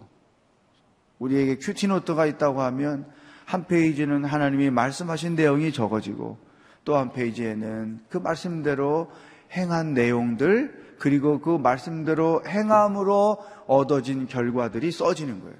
우리에게 1.18 1.58
QT노트가 1.58 2.26
있다고 2.26 2.62
하면 2.62 3.06
한 3.44 3.66
페이지는 3.66 4.24
하나님이 4.24 4.70
말씀하신 4.70 5.34
내용이 5.34 5.72
적어지고 5.72 6.38
또 6.84 6.96
한 6.96 7.12
페이지에는 7.12 8.00
그 8.08 8.18
말씀대로 8.18 9.10
행한 9.52 9.94
내용들 9.94 10.96
그리고 10.98 11.40
그 11.40 11.50
말씀대로 11.58 12.42
행함으로 12.46 13.38
얻어진 13.66 14.26
결과들이 14.26 14.92
써지는 14.92 15.40
거예요. 15.40 15.56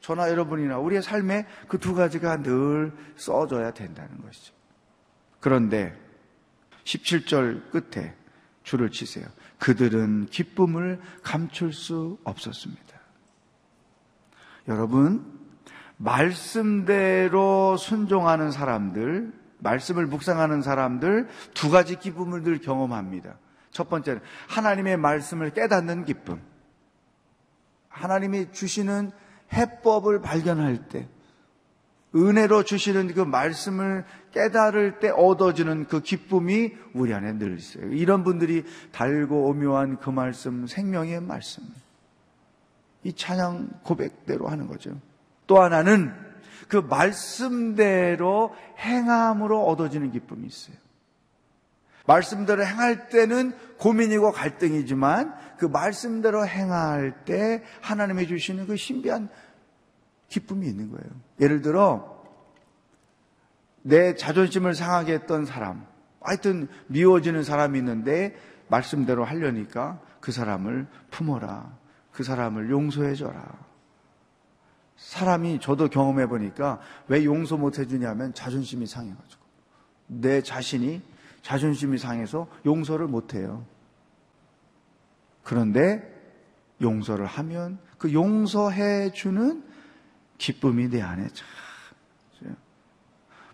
저나 0.00 0.30
여러분이나 0.30 0.78
우리의 0.78 1.02
삶에 1.02 1.46
그 1.68 1.78
두 1.78 1.94
가지가 1.94 2.42
늘 2.42 2.92
써져야 3.16 3.72
된다는 3.72 4.20
것이죠. 4.22 4.54
그런데 5.40 5.94
17절 6.84 7.70
끝에 7.70 8.14
줄을 8.62 8.90
치세요. 8.90 9.26
그들은 9.58 10.26
기쁨을 10.26 11.00
감출 11.22 11.72
수 11.72 12.18
없었습니다. 12.24 12.82
여러분, 14.68 15.24
말씀대로 15.96 17.76
순종하는 17.76 18.50
사람들, 18.50 19.32
말씀을 19.64 20.06
묵상하는 20.06 20.62
사람들 20.62 21.28
두 21.54 21.70
가지 21.70 21.96
기쁨을 21.96 22.44
늘 22.44 22.60
경험합니다. 22.60 23.36
첫 23.72 23.88
번째는 23.88 24.20
하나님의 24.48 24.96
말씀을 24.98 25.50
깨닫는 25.50 26.04
기쁨. 26.04 26.40
하나님이 27.88 28.52
주시는 28.52 29.10
해법을 29.52 30.20
발견할 30.20 30.88
때, 30.88 31.08
은혜로 32.14 32.62
주시는 32.62 33.14
그 33.14 33.20
말씀을 33.20 34.04
깨달을 34.30 35.00
때 35.00 35.10
얻어지는 35.10 35.86
그 35.86 36.00
기쁨이 36.00 36.72
우리 36.92 37.12
안에 37.12 37.32
늘 37.32 37.58
있어요. 37.58 37.86
이런 37.86 38.22
분들이 38.22 38.64
달고 38.92 39.48
오묘한 39.48 39.98
그 39.98 40.10
말씀, 40.10 40.66
생명의 40.68 41.20
말씀. 41.20 41.64
이 43.02 43.12
찬양 43.12 43.80
고백대로 43.82 44.46
하는 44.46 44.68
거죠. 44.68 44.96
또 45.46 45.60
하나는 45.60 46.14
그 46.68 46.76
말씀대로 46.76 48.54
행함으로 48.78 49.66
얻어지는 49.66 50.12
기쁨이 50.12 50.46
있어요. 50.46 50.76
말씀대로 52.06 52.64
행할 52.64 53.08
때는 53.08 53.56
고민이고 53.78 54.32
갈등이지만 54.32 55.34
그 55.58 55.64
말씀대로 55.66 56.46
행할 56.46 57.24
때 57.24 57.62
하나님이 57.80 58.26
주시는 58.26 58.66
그 58.66 58.76
신비한 58.76 59.28
기쁨이 60.28 60.66
있는 60.66 60.90
거예요. 60.90 61.10
예를 61.40 61.62
들어 61.62 62.22
내 63.82 64.14
자존심을 64.14 64.74
상하게 64.74 65.12
했던 65.14 65.44
사람, 65.44 65.86
하여튼 66.20 66.68
미워지는 66.86 67.42
사람이 67.44 67.78
있는데 67.78 68.34
말씀대로 68.68 69.24
하려니까 69.24 70.00
그 70.20 70.32
사람을 70.32 70.86
품어라. 71.10 71.76
그 72.12 72.22
사람을 72.22 72.70
용서해줘라. 72.70 73.63
사람이 75.04 75.60
저도 75.60 75.88
경험해 75.88 76.26
보니까 76.28 76.80
왜 77.08 77.24
용서 77.24 77.58
못 77.58 77.78
해주냐면 77.78 78.32
자존심이 78.32 78.86
상해가지고. 78.86 79.44
내 80.06 80.42
자신이 80.42 81.02
자존심이 81.42 81.98
상해서 81.98 82.48
용서를 82.64 83.06
못 83.06 83.34
해요. 83.34 83.66
그런데 85.42 86.10
용서를 86.80 87.26
하면 87.26 87.78
그 87.98 88.14
용서해 88.14 89.12
주는 89.12 89.62
기쁨이 90.38 90.88
내 90.88 91.02
안에 91.02 91.28
참 91.28 91.46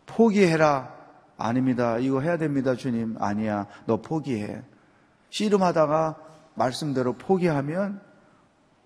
포기해라. 0.06 0.98
아닙니다. 1.36 1.98
이거 1.98 2.20
해야 2.20 2.36
됩니다, 2.36 2.74
주님. 2.74 3.16
아니야. 3.18 3.66
너 3.86 4.00
포기해. 4.00 4.62
씨름하다가 5.30 6.16
말씀대로 6.54 7.14
포기하면 7.14 8.00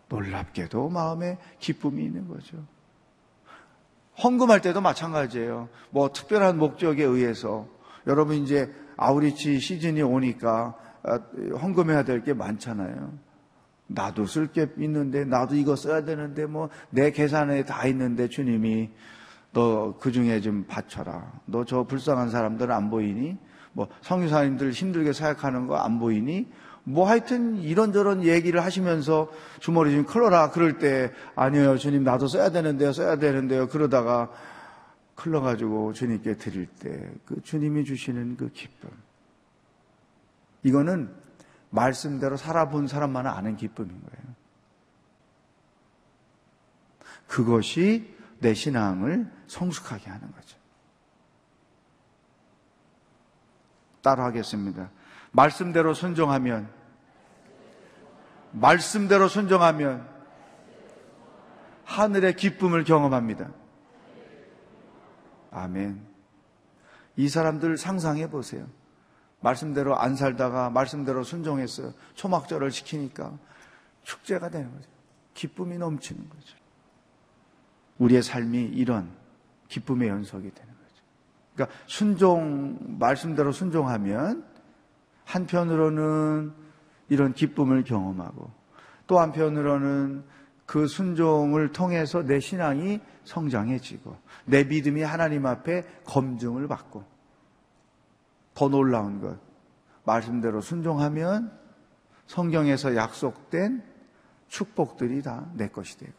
놀랍게도 0.09 0.89
마음에 0.91 1.39
기쁨이 1.59 2.05
있는 2.05 2.29
거죠. 2.29 2.59
헌금할 4.23 4.61
때도 4.61 4.81
마찬가지예요. 4.81 5.69
뭐 5.91 6.13
특별한 6.13 6.59
목적에 6.59 7.03
의해서 7.03 7.67
여러분 8.07 8.37
이제 8.37 8.73
아우리치 8.97 9.59
시즌이 9.61 10.03
오니까 10.03 10.75
아, 11.03 11.19
헌금해야 11.61 12.05
될 12.05 12.23
게 12.23 12.33
많잖아요. 12.33 13.13
나도 13.87 14.25
쓸 14.27 14.47
게 14.53 14.69
있는데 14.79 15.25
나도 15.25 15.57
이거 15.57 15.77
써야 15.77 16.05
되는데 16.05 16.47
뭐 16.47 16.71
내 16.91 17.11
계산에 17.11 17.65
다 17.65 17.87
있는데 17.87 18.29
주님이 18.29 18.91
너 19.53 19.95
그 20.01 20.11
중에 20.13 20.41
좀 20.41 20.65
바쳐라. 20.67 21.41
너 21.47 21.65
저 21.65 21.85
불쌍한 21.85 22.31
사람들 22.31 22.71
안 22.73 22.91
보이니? 22.91 23.37
뭐 23.73 23.89
성유사님들 24.03 24.71
힘들게 24.73 25.13
사역하는 25.13 25.67
거 25.67 25.77
안 25.77 25.99
보이니? 25.99 26.47
뭐 26.85 27.09
하여튼 27.09 27.57
이런저런 27.57 28.25
얘기를 28.25 28.63
하시면서 28.63 29.31
주머니 29.59 29.93
좀 29.93 30.05
클러라 30.05 30.51
그럴 30.51 30.79
때 30.79 31.13
아니에요 31.35 31.79
주님 31.79 32.05
나도 32.05 32.29
써야 32.29 32.51
되는데요 32.51 32.93
써야 32.93 33.17
되는데요 33.17 33.69
그러다가 33.69 34.31
클러가지고 35.15 35.95
주님께 35.95 36.37
드릴 36.37 36.67
때 36.67 37.11
그 37.25 37.41
주님이 37.43 37.85
주시는 37.85 38.37
그 38.37 38.51
기쁨 38.51 38.91
이거는 40.63 41.15
말씀대로 41.75 42.37
살아본 42.37 42.87
사람만 42.87 43.27
아는 43.27 43.57
기쁨인 43.57 43.91
거예요. 43.91 44.35
그것이 47.27 48.15
내 48.39 48.55
신앙을 48.55 49.31
성숙하게 49.49 50.09
하는 50.09 50.31
거죠. 50.33 50.57
따라 54.03 54.25
하겠습니다. 54.25 54.91
말씀대로 55.33 55.95
순종하면, 55.95 56.71
말씀대로 58.55 59.29
순종하면 59.29 60.09
하늘의 61.85 62.37
기쁨을 62.37 62.85
경험합니다. 62.85 63.51
아멘. 65.51 66.01
이 67.17 67.29
사람들 67.29 67.77
상상해 67.77 68.31
보세요. 68.31 68.67
말씀대로 69.41 69.97
안 69.99 70.17
살다가 70.17 70.71
말씀대로 70.71 71.23
순종했어요. 71.23 71.93
초막절을 72.15 72.71
지키니까 72.71 73.37
축제가 74.03 74.49
되는 74.49 74.73
거죠. 74.73 74.89
기쁨이 75.35 75.77
넘치는 75.77 76.29
거죠. 76.29 76.57
우리의 77.99 78.23
삶이 78.23 78.65
이런 78.65 79.11
기쁨의 79.69 80.09
연속이 80.09 80.51
되는 80.51 80.73
거죠. 80.73 81.03
그러니까 81.55 81.79
순종, 81.87 82.79
말씀대로 82.99 83.53
순종하면 83.53 84.45
한편으로는 85.25 86.64
이런 87.15 87.33
기쁨을 87.33 87.85
경험하고 87.85 88.51
또 89.07 89.21
한편으로는 89.21 90.25
그 90.67 90.87
순종을 90.87 91.73
통해서 91.73 92.23
내 92.23 92.41
신앙이 92.41 93.01
성장해지고 93.25 94.17
내 94.47 94.65
믿음이 94.65 95.03
하나님 95.03 95.47
앞에 95.47 95.85
검증을 96.05 96.69
받고 96.69 97.05
더 98.55 98.69
놀라운 98.69 99.21
것 99.21 99.39
말씀대로 100.05 100.61
순종하면 100.61 101.53
성경에서 102.27 102.97
약속된 102.97 103.83
축복들이 104.49 105.23
다 105.23 105.49
내 105.55 105.69
것이 105.69 105.99
되고 105.99 106.13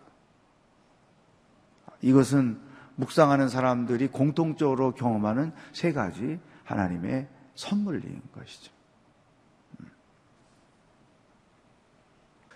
이것은 2.01 2.59
묵상하는 2.95 3.49
사람들이 3.49 4.07
공통적으로 4.07 4.93
경험하는 4.93 5.51
세 5.73 5.91
가지 5.91 6.39
하나님의 6.63 7.27
선물인 7.55 8.21
것이죠. 8.33 8.74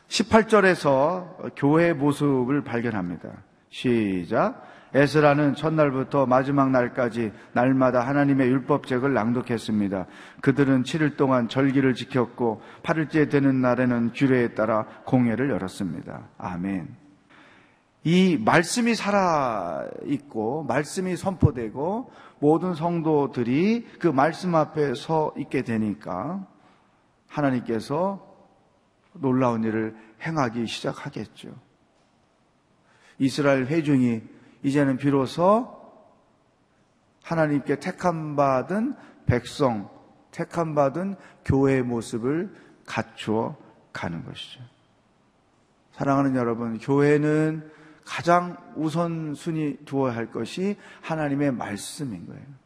18절에서 0.10 1.55
교회의 1.55 1.93
모습을 1.93 2.64
발견합니다. 2.64 3.30
시작. 3.70 4.68
에스라는 4.91 5.53
첫날부터 5.53 6.26
마지막 6.26 6.72
날까지 6.72 7.32
날마다 7.53 8.01
하나님의 8.01 8.49
율법책을 8.49 9.14
낭독했습니다. 9.14 10.07
그들은 10.41 10.82
7일 10.82 11.16
동안 11.16 11.47
절기를 11.47 11.93
지켰고 11.93 12.62
8일째 12.82 13.30
되는 13.30 13.62
날에는 13.62 14.14
규례에 14.16 14.55
따라 14.55 14.86
공회를 15.05 15.51
열었습니다. 15.51 16.30
아멘. 16.39 16.88
이 18.03 18.41
말씀이 18.43 18.95
살아 18.95 19.86
있고 20.05 20.64
말씀이 20.64 21.16
선포되고 21.18 22.12
모든 22.39 22.74
성도들이 22.74 23.86
그 23.99 24.07
말씀 24.07 24.55
앞에 24.55 24.95
서 24.95 25.34
있게 25.38 25.62
되니까 25.62 26.47
하나님께서 27.28 28.29
놀라운 29.20 29.63
일을 29.63 29.95
행하기 30.22 30.67
시작하겠죠. 30.67 31.55
이스라엘 33.17 33.65
회중이 33.67 34.22
이제는 34.63 34.97
비로소 34.97 35.78
하나님께 37.24 37.80
택함 37.80 38.36
받은 38.36 38.95
백성, 39.26 39.89
택함 40.32 40.74
받은 40.74 41.15
교회의 41.45 41.84
모습을 41.84 42.53
갖추어 42.86 43.55
가는 43.93 44.24
것이죠. 44.24 44.61
사랑하는 45.91 46.36
여러분, 46.36 46.80
교회는 46.80 47.70
가장 48.05 48.57
우선순위 48.76 49.86
두어야 49.86 50.15
할 50.15 50.32
것이 50.32 50.78
하나님의 51.01 51.51
말씀인 51.51 52.26
거예요. 52.26 52.59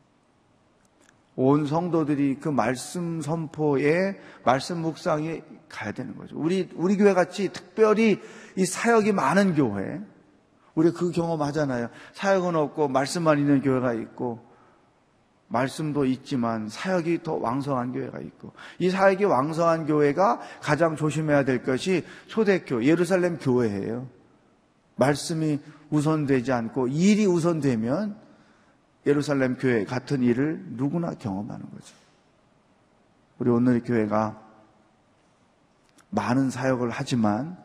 온 1.35 1.65
성도들이 1.65 2.37
그 2.39 2.49
말씀 2.49 3.21
선포에 3.21 4.19
말씀 4.43 4.79
묵상에 4.79 5.41
가야 5.67 5.91
되는 5.91 6.15
거죠. 6.15 6.37
우리 6.37 6.69
우리 6.75 6.95
교회 6.97 7.13
같이 7.13 7.49
특별히 7.49 8.19
이 8.55 8.65
사역이 8.65 9.13
많은 9.13 9.55
교회, 9.55 9.99
우리 10.75 10.91
그 10.91 11.11
경험하잖아요. 11.11 11.89
사역은 12.13 12.55
없고 12.55 12.87
말씀만 12.87 13.39
있는 13.39 13.61
교회가 13.61 13.93
있고 13.93 14.53
말씀도 15.47 16.05
있지만 16.05 16.67
사역이 16.67 17.21
더 17.23 17.35
왕성한 17.35 17.93
교회가 17.93 18.19
있고 18.19 18.53
이 18.79 18.89
사역이 18.89 19.25
왕성한 19.25 19.85
교회가 19.85 20.39
가장 20.61 20.95
조심해야 20.95 21.45
될 21.45 21.63
것이 21.63 22.03
초대교 22.27 22.85
예루살렘 22.85 23.37
교회예요. 23.37 24.07
말씀이 24.95 25.59
우선되지 25.89 26.51
않고 26.51 26.87
일이 26.87 27.25
우선되면 27.25 28.22
예루살렘 29.05 29.57
교회 29.57 29.83
같은 29.83 30.23
일을 30.23 30.63
누구나 30.69 31.13
경험하는 31.13 31.69
거죠. 31.69 31.95
우리 33.39 33.49
오늘 33.49 33.83
교회가 33.83 34.41
많은 36.09 36.49
사역을 36.49 36.89
하지만 36.91 37.57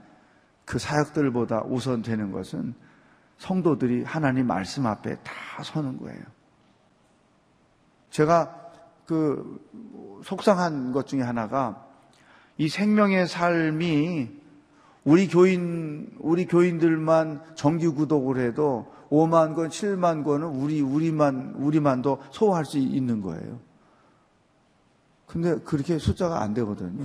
그 0.64 0.78
사역들보다 0.78 1.62
우선되는 1.62 2.32
것은 2.32 2.74
성도들이 3.39 4.05
하나님 4.05 4.47
말씀 4.47 4.86
앞에 4.86 5.16
다 5.22 5.62
서는 5.62 5.99
거예요. 5.99 6.20
제가 8.11 8.72
그 9.07 9.61
속상한 10.24 10.93
것 10.93 11.07
중에 11.07 11.22
하나가 11.22 11.86
이 12.57 12.68
생명의 12.68 13.28
삶이 13.28 14.39
우리 15.05 15.28
교인 15.28 16.11
우리 16.18 16.47
교인들만 16.47 17.55
정규 17.55 17.95
구독을 17.95 18.39
해도 18.39 18.93
5만 19.11 19.55
권, 19.55 19.69
7만 19.69 20.25
권은 20.25 20.47
우리 20.47 20.81
우리만 20.81 21.55
우리만도 21.57 22.23
소화할 22.31 22.65
수 22.65 22.79
있는 22.79 23.23
거예요. 23.23 23.59
근데 25.27 25.59
그렇게 25.61 25.99
숫자가 25.99 26.43
안 26.43 26.55
되거든요. 26.55 27.05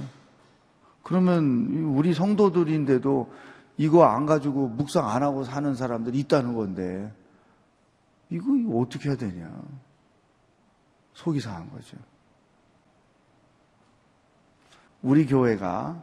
그러면 1.04 1.94
우리 1.96 2.14
성도들인데도 2.14 3.32
이거 3.78 4.06
안 4.06 4.26
가지고 4.26 4.68
묵상 4.68 5.10
안 5.10 5.24
하고 5.24 5.44
사는 5.44 5.76
사람들이 5.76 6.20
있다는 6.20 6.54
건데 6.54 7.12
이거 8.30 8.46
어떻게 8.80 9.10
해야 9.10 9.18
되냐. 9.18 9.52
속이 11.14 11.40
상한 11.40 11.70
거죠. 11.70 11.98
우리 15.02 15.26
교회가 15.26 16.02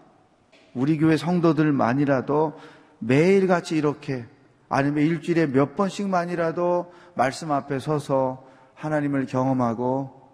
우리 0.74 0.98
교회 0.98 1.16
성도들만이라도 1.16 2.58
매일같이 2.98 3.76
이렇게 3.76 4.26
아니면 4.70 5.04
일주일에 5.04 5.48
몇 5.48 5.74
번씩만이라도 5.74 6.94
말씀 7.14 7.50
앞에 7.50 7.80
서서 7.80 8.46
하나님을 8.74 9.26
경험하고 9.26 10.30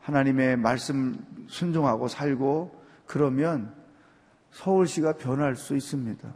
하나님의 0.00 0.58
말씀 0.58 1.46
순종하고 1.48 2.06
살고 2.06 2.78
그러면 3.06 3.74
서울시가 4.52 5.14
변할 5.14 5.56
수 5.56 5.74
있습니다. 5.74 6.32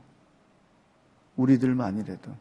우리들만이라도. 1.36 2.34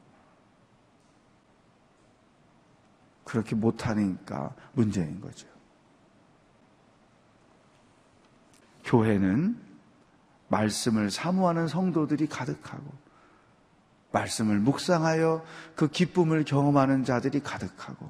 그렇게 3.26 3.56
못하니까 3.56 4.56
문제인 4.72 5.20
거죠. 5.20 5.48
교회는 8.86 9.60
말씀을 10.48 11.10
사모하는 11.10 11.68
성도들이 11.68 12.28
가득하고, 12.28 13.03
말씀을 14.14 14.60
묵상하여 14.60 15.44
그 15.76 15.90
기쁨을 15.90 16.46
경험하는 16.46 17.04
자들이 17.04 17.42
가득하고, 17.42 18.10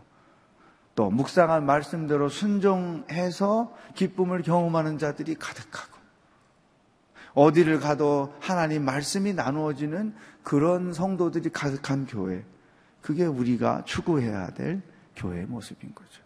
또 0.93 1.09
묵상한 1.09 1.65
말씀대로 1.65 2.29
순종해서 2.29 3.75
기쁨을 3.95 4.43
경험하는 4.43 4.99
자들이 4.99 5.33
가득하고, 5.33 5.97
어디를 7.33 7.79
가도 7.79 8.35
하나님 8.39 8.85
말씀이 8.85 9.33
나누어지는 9.33 10.13
그런 10.43 10.93
성도들이 10.93 11.49
가득한 11.49 12.05
교회. 12.05 12.45
그게 13.01 13.25
우리가 13.25 13.83
추구해야 13.85 14.51
될 14.51 14.83
교회의 15.15 15.47
모습인 15.47 15.95
거죠. 15.95 16.21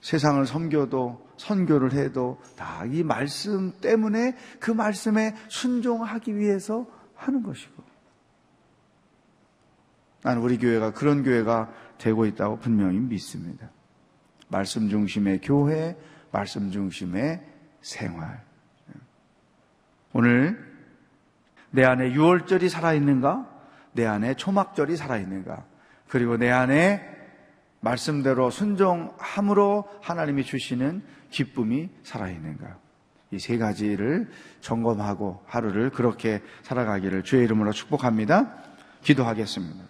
세상을 0.00 0.44
섬겨도 0.46 1.28
선교를 1.36 1.92
해도 1.92 2.40
다 2.56 2.84
이 2.86 3.02
말씀 3.02 3.72
때문에 3.80 4.36
그 4.58 4.70
말씀에 4.70 5.36
순종하기 5.48 6.36
위해서 6.36 6.86
하는 7.14 7.42
것이고 7.42 7.79
나는 10.22 10.42
우리 10.42 10.58
교회가 10.58 10.92
그런 10.92 11.22
교회가 11.22 11.72
되고 11.98 12.26
있다고 12.26 12.58
분명히 12.58 12.98
믿습니다. 12.98 13.70
말씀 14.48 14.88
중심의 14.88 15.40
교회, 15.42 15.96
말씀 16.32 16.70
중심의 16.70 17.42
생활. 17.80 18.42
오늘 20.12 20.58
내 21.70 21.84
안에 21.84 22.12
유월절이 22.12 22.68
살아있는가? 22.68 23.48
내 23.92 24.06
안에 24.06 24.34
초막절이 24.34 24.96
살아있는가? 24.96 25.64
그리고 26.08 26.36
내 26.36 26.50
안에 26.50 27.06
말씀대로 27.80 28.50
순종함으로 28.50 29.88
하나님이 30.02 30.44
주시는 30.44 31.02
기쁨이 31.30 31.88
살아있는가? 32.02 32.78
이 33.32 33.38
세 33.38 33.58
가지를 33.58 34.28
점검하고 34.60 35.42
하루를 35.46 35.90
그렇게 35.90 36.42
살아가기를 36.62 37.22
주의 37.22 37.44
이름으로 37.44 37.72
축복합니다. 37.72 38.52
기도하겠습니다. 39.02 39.84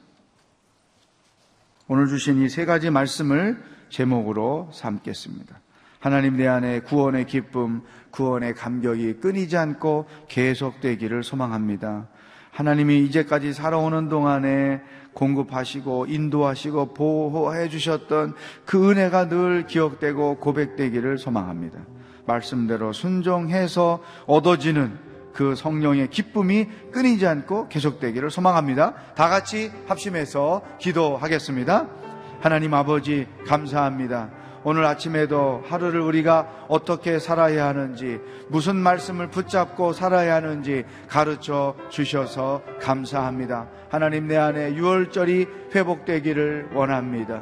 오늘 1.93 2.07
주신 2.07 2.41
이 2.41 2.49
세 2.49 2.66
가지 2.66 2.88
말씀을 2.88 3.61
제목으로 3.88 4.70
삼겠습니다. 4.72 5.59
하나님 5.99 6.36
내 6.36 6.47
안에 6.47 6.82
구원의 6.82 7.26
기쁨, 7.26 7.82
구원의 8.12 8.55
감격이 8.55 9.14
끊이지 9.14 9.57
않고 9.57 10.07
계속되기를 10.28 11.24
소망합니다. 11.24 12.07
하나님이 12.53 13.05
이제까지 13.07 13.53
살아오는 13.53 14.09
동안에 14.09 14.82
공급하시고 15.14 16.07
인도하시고 16.07 16.95
보호해 16.95 17.68
주셨던 17.68 18.34
그 18.64 18.88
은혜가 18.88 19.28
늘 19.28 19.66
기억되고 19.66 20.36
고백되기를 20.36 21.18
소망합니다. 21.18 21.80
말씀대로 22.24 22.93
순종해서 22.93 24.01
얻어지는 24.26 25.10
그 25.41 25.55
성령의 25.55 26.11
기쁨이 26.11 26.68
끊이지 26.93 27.26
않고 27.26 27.68
계속되기를 27.68 28.30
소망합니다. 28.30 28.93
다 29.14 29.30
같이 29.30 29.72
합심해서 29.86 30.61
기도하겠습니다. 30.78 31.88
하나님 32.43 32.74
아버지 32.74 33.26
감사합니다. 33.47 34.28
오늘 34.64 34.84
아침에도 34.84 35.64
하루를 35.66 36.03
우리가 36.03 36.66
어떻게 36.68 37.18
살아야 37.18 37.68
하는지, 37.68 38.20
무슨 38.49 38.76
말씀을 38.76 39.28
붙잡고 39.28 39.95
살아야 39.95 40.34
하는지 40.34 40.84
가르쳐 41.09 41.74
주셔서 41.88 42.61
감사합니다. 42.78 43.68
하나님 43.88 44.26
내 44.26 44.36
안에 44.36 44.74
유월절이 44.74 45.47
회복되기를 45.74 46.72
원합니다. 46.74 47.41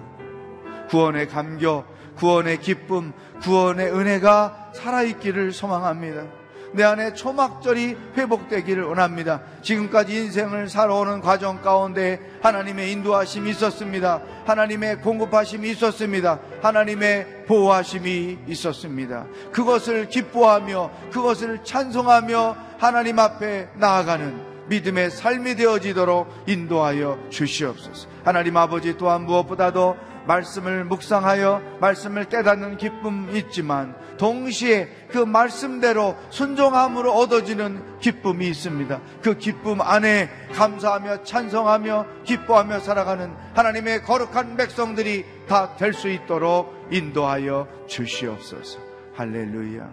구원의 0.89 1.27
감격, 1.27 1.85
구원의 2.15 2.61
기쁨, 2.61 3.13
구원의 3.43 3.93
은혜가 3.93 4.71
살아있기를 4.75 5.51
소망합니다. 5.51 6.38
내 6.73 6.85
안에 6.85 7.15
초막절이 7.15 7.97
회복되기를 8.17 8.85
원합니다. 8.85 9.41
지금까지 9.63 10.15
인생을 10.15 10.69
살아오는 10.69 11.21
과정 11.21 11.61
가운데 11.63 12.21
하나님의 12.43 12.93
인도하심이 12.93 13.51
있었습니다. 13.51 14.23
하나님의 14.47 15.01
공급하심이 15.01 15.71
있었습니다. 15.71 16.41
하나님의 16.63 17.45
보호하심이 17.47 18.39
있었습니다. 18.49 19.27
그것을 19.53 20.09
기뻐하며 20.09 20.91
그것을 21.13 21.65
찬송하며 21.65 22.57
하나님 22.79 23.19
앞에 23.19 23.69
나아가는 23.75 24.49
믿음의 24.69 25.11
삶이 25.11 25.57
되어지도록 25.57 26.29
인도하여 26.47 27.19
주시옵소서. 27.31 28.09
하나님 28.25 28.57
아버지 28.57 28.97
또한 28.97 29.25
무엇보다도 29.25 29.97
말씀을 30.29 30.85
묵상하여 30.85 31.79
말씀을 31.81 32.27
깨닫는 32.27 32.77
기쁨이 32.77 33.39
있지만 33.39 33.97
동시에 34.19 34.89
그 35.11 35.19
말씀대로 35.19 36.17
순종함으로 36.31 37.13
얻어지는 37.13 37.99
기쁨이 37.99 38.47
있습니다. 38.49 39.01
그 39.23 39.39
기쁨 39.39 39.81
안에 39.81 40.29
감사하며 40.53 41.23
찬성하며 41.25 42.07
기뻐하며 42.25 42.81
살아가는 42.81 43.33
하나님의 43.55 44.03
거룩한 44.03 44.57
백성들이 44.57 45.25
다 45.49 45.77
될 45.77 45.93
수 45.95 46.09
있도록 46.09 46.75
인도하여 46.91 47.67
주시옵소서. 47.89 48.79
할렐루야. 49.15 49.91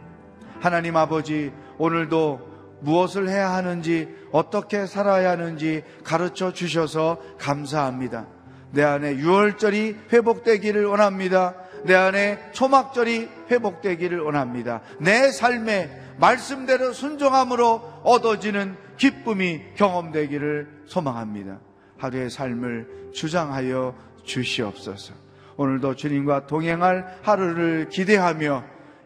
하나님 0.59 0.97
아버지 0.97 1.51
오늘도 1.77 2.55
무엇을 2.81 3.29
해야 3.29 3.53
하는지 3.53 4.09
어떻게 4.31 4.85
살아야 4.85 5.31
하는지 5.31 5.83
가르쳐 6.03 6.51
주셔서 6.51 7.19
감사합니다. 7.39 8.34
내 8.75 8.83
안에 8.83 9.15
유월절이 9.15 9.95
회복되기를 10.11 10.85
원합니다. 10.85 11.55
내 11.85 11.95
안에 11.95 12.51
초막절이 12.51 13.29
회복되기를 13.49 14.19
원합니다. 14.19 14.81
내 14.99 15.31
삶에 15.31 16.15
말씀대로 16.19 16.91
순종함으로 16.91 18.01
얻어지는 18.03 18.75
기쁨이 18.97 19.61
경험되기를 19.75 20.83
소망합니다. 20.87 21.59
하루의 21.97 22.29
삶을 22.29 23.11
주장하여 23.13 23.95
주시옵소서. 24.23 25.13
오늘도 25.55 25.95
주님과 25.95 26.47
동행할 26.47 27.19
하루를 27.21 27.87
기대하며 27.89 28.63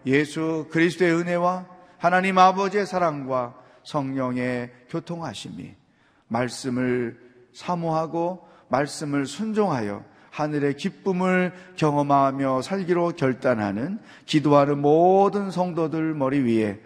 예수 0.08 0.68
그리스도의 0.72 1.14
은혜와 1.14 1.68
하나님 2.00 2.40
아버지의 2.40 2.88
사랑과 2.88 3.54
성령의 3.84 4.72
교통하심이 4.90 5.76
말씀을 6.28 7.20
사모하고 7.54 8.49
말씀을 8.70 9.26
순종하여 9.26 10.04
하늘의 10.32 10.76
기쁨을 10.76 11.54
경험하며 11.76 12.62
살기로 12.62 13.14
결단하는 13.18 14.00
기도하는 14.26 14.80
모든 14.80 15.52
성도들 15.52 16.14
머리 16.14 16.40
위에 16.40 16.80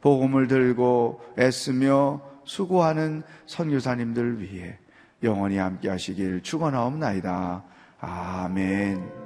복음을 0.00 0.48
들고 0.48 1.20
애쓰며 1.38 2.20
수고하는 2.44 3.22
선교사님들 3.46 4.40
위해 4.40 4.78
영원히 5.22 5.56
함께 5.58 5.88
하시길 5.88 6.42
축원하옵나이다. 6.42 7.64
아멘. 8.00 9.25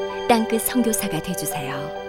땅끝 0.31 0.61
선교사가 0.61 1.21
되주세요. 1.21 2.00